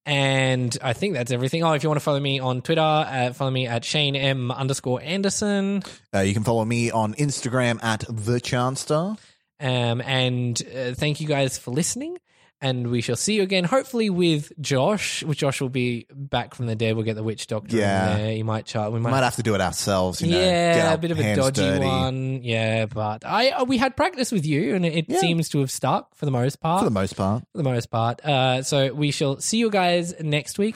[0.06, 1.64] And I think that's everything.
[1.64, 4.50] Oh, if you want to follow me on Twitter, uh, follow me at Shane M
[4.52, 5.84] underscore Anderson.
[6.14, 9.18] Uh, you can follow me on Instagram at the Chanster.
[9.60, 12.18] Um, and uh, thank you guys for listening.
[12.62, 15.24] And we shall see you again, hopefully with Josh.
[15.32, 16.96] Josh will be back from the dead.
[16.96, 18.12] We'll get the witch doctor Yeah.
[18.12, 18.32] in there.
[18.34, 18.92] He might chart.
[18.92, 20.22] We might, might have to do it ourselves.
[20.22, 21.86] You know, yeah, a bit of a dodgy dirty.
[21.86, 22.44] one.
[22.44, 25.20] Yeah, but I uh, we had practice with you, and it, it Yeah.
[25.20, 26.82] seems to have stuck for the most part.
[26.82, 27.44] for the most part.
[27.54, 28.20] for the most part.
[28.26, 30.76] Uh, so we shall see you guys next week.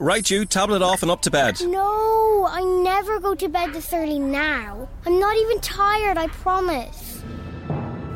[0.00, 1.60] Right, you, tablet off and up to bed.
[1.60, 4.88] No, I never go to bed this early now.
[5.04, 7.22] I'm not even tired, I promise.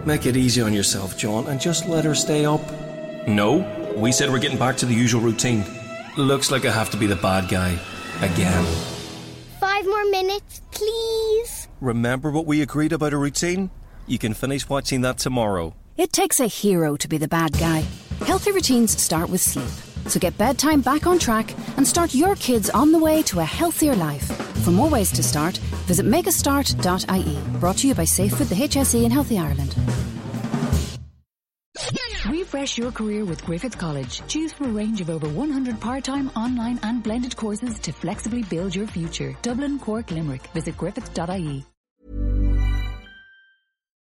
[0.06, 2.62] Make it easy on yourself, John, and just let her stay up.
[3.28, 3.58] No,
[3.98, 5.62] we said we're getting back to the usual routine.
[6.16, 7.78] Looks like I have to be the bad guy.
[8.22, 8.64] Again.
[9.60, 11.68] Five more minutes, please.
[11.82, 13.70] Remember what we agreed about a routine?
[14.06, 15.74] You can finish watching that tomorrow.
[15.98, 17.84] It takes a hero to be the bad guy.
[18.20, 19.93] Healthy routines start with sleep.
[20.06, 23.44] So get bedtime back on track and start your kids on the way to a
[23.44, 24.24] healthier life.
[24.64, 27.58] For more ways to start, visit makeastart.ie.
[27.60, 29.74] Brought to you by safefood, the HSE, and Healthy Ireland.
[32.28, 34.22] Refresh your career with Griffith College.
[34.28, 38.74] Choose from a range of over 100 part-time, online and blended courses to flexibly build
[38.74, 39.36] your future.
[39.42, 40.46] Dublin, Cork, Limerick.
[40.54, 41.64] Visit griffith.ie.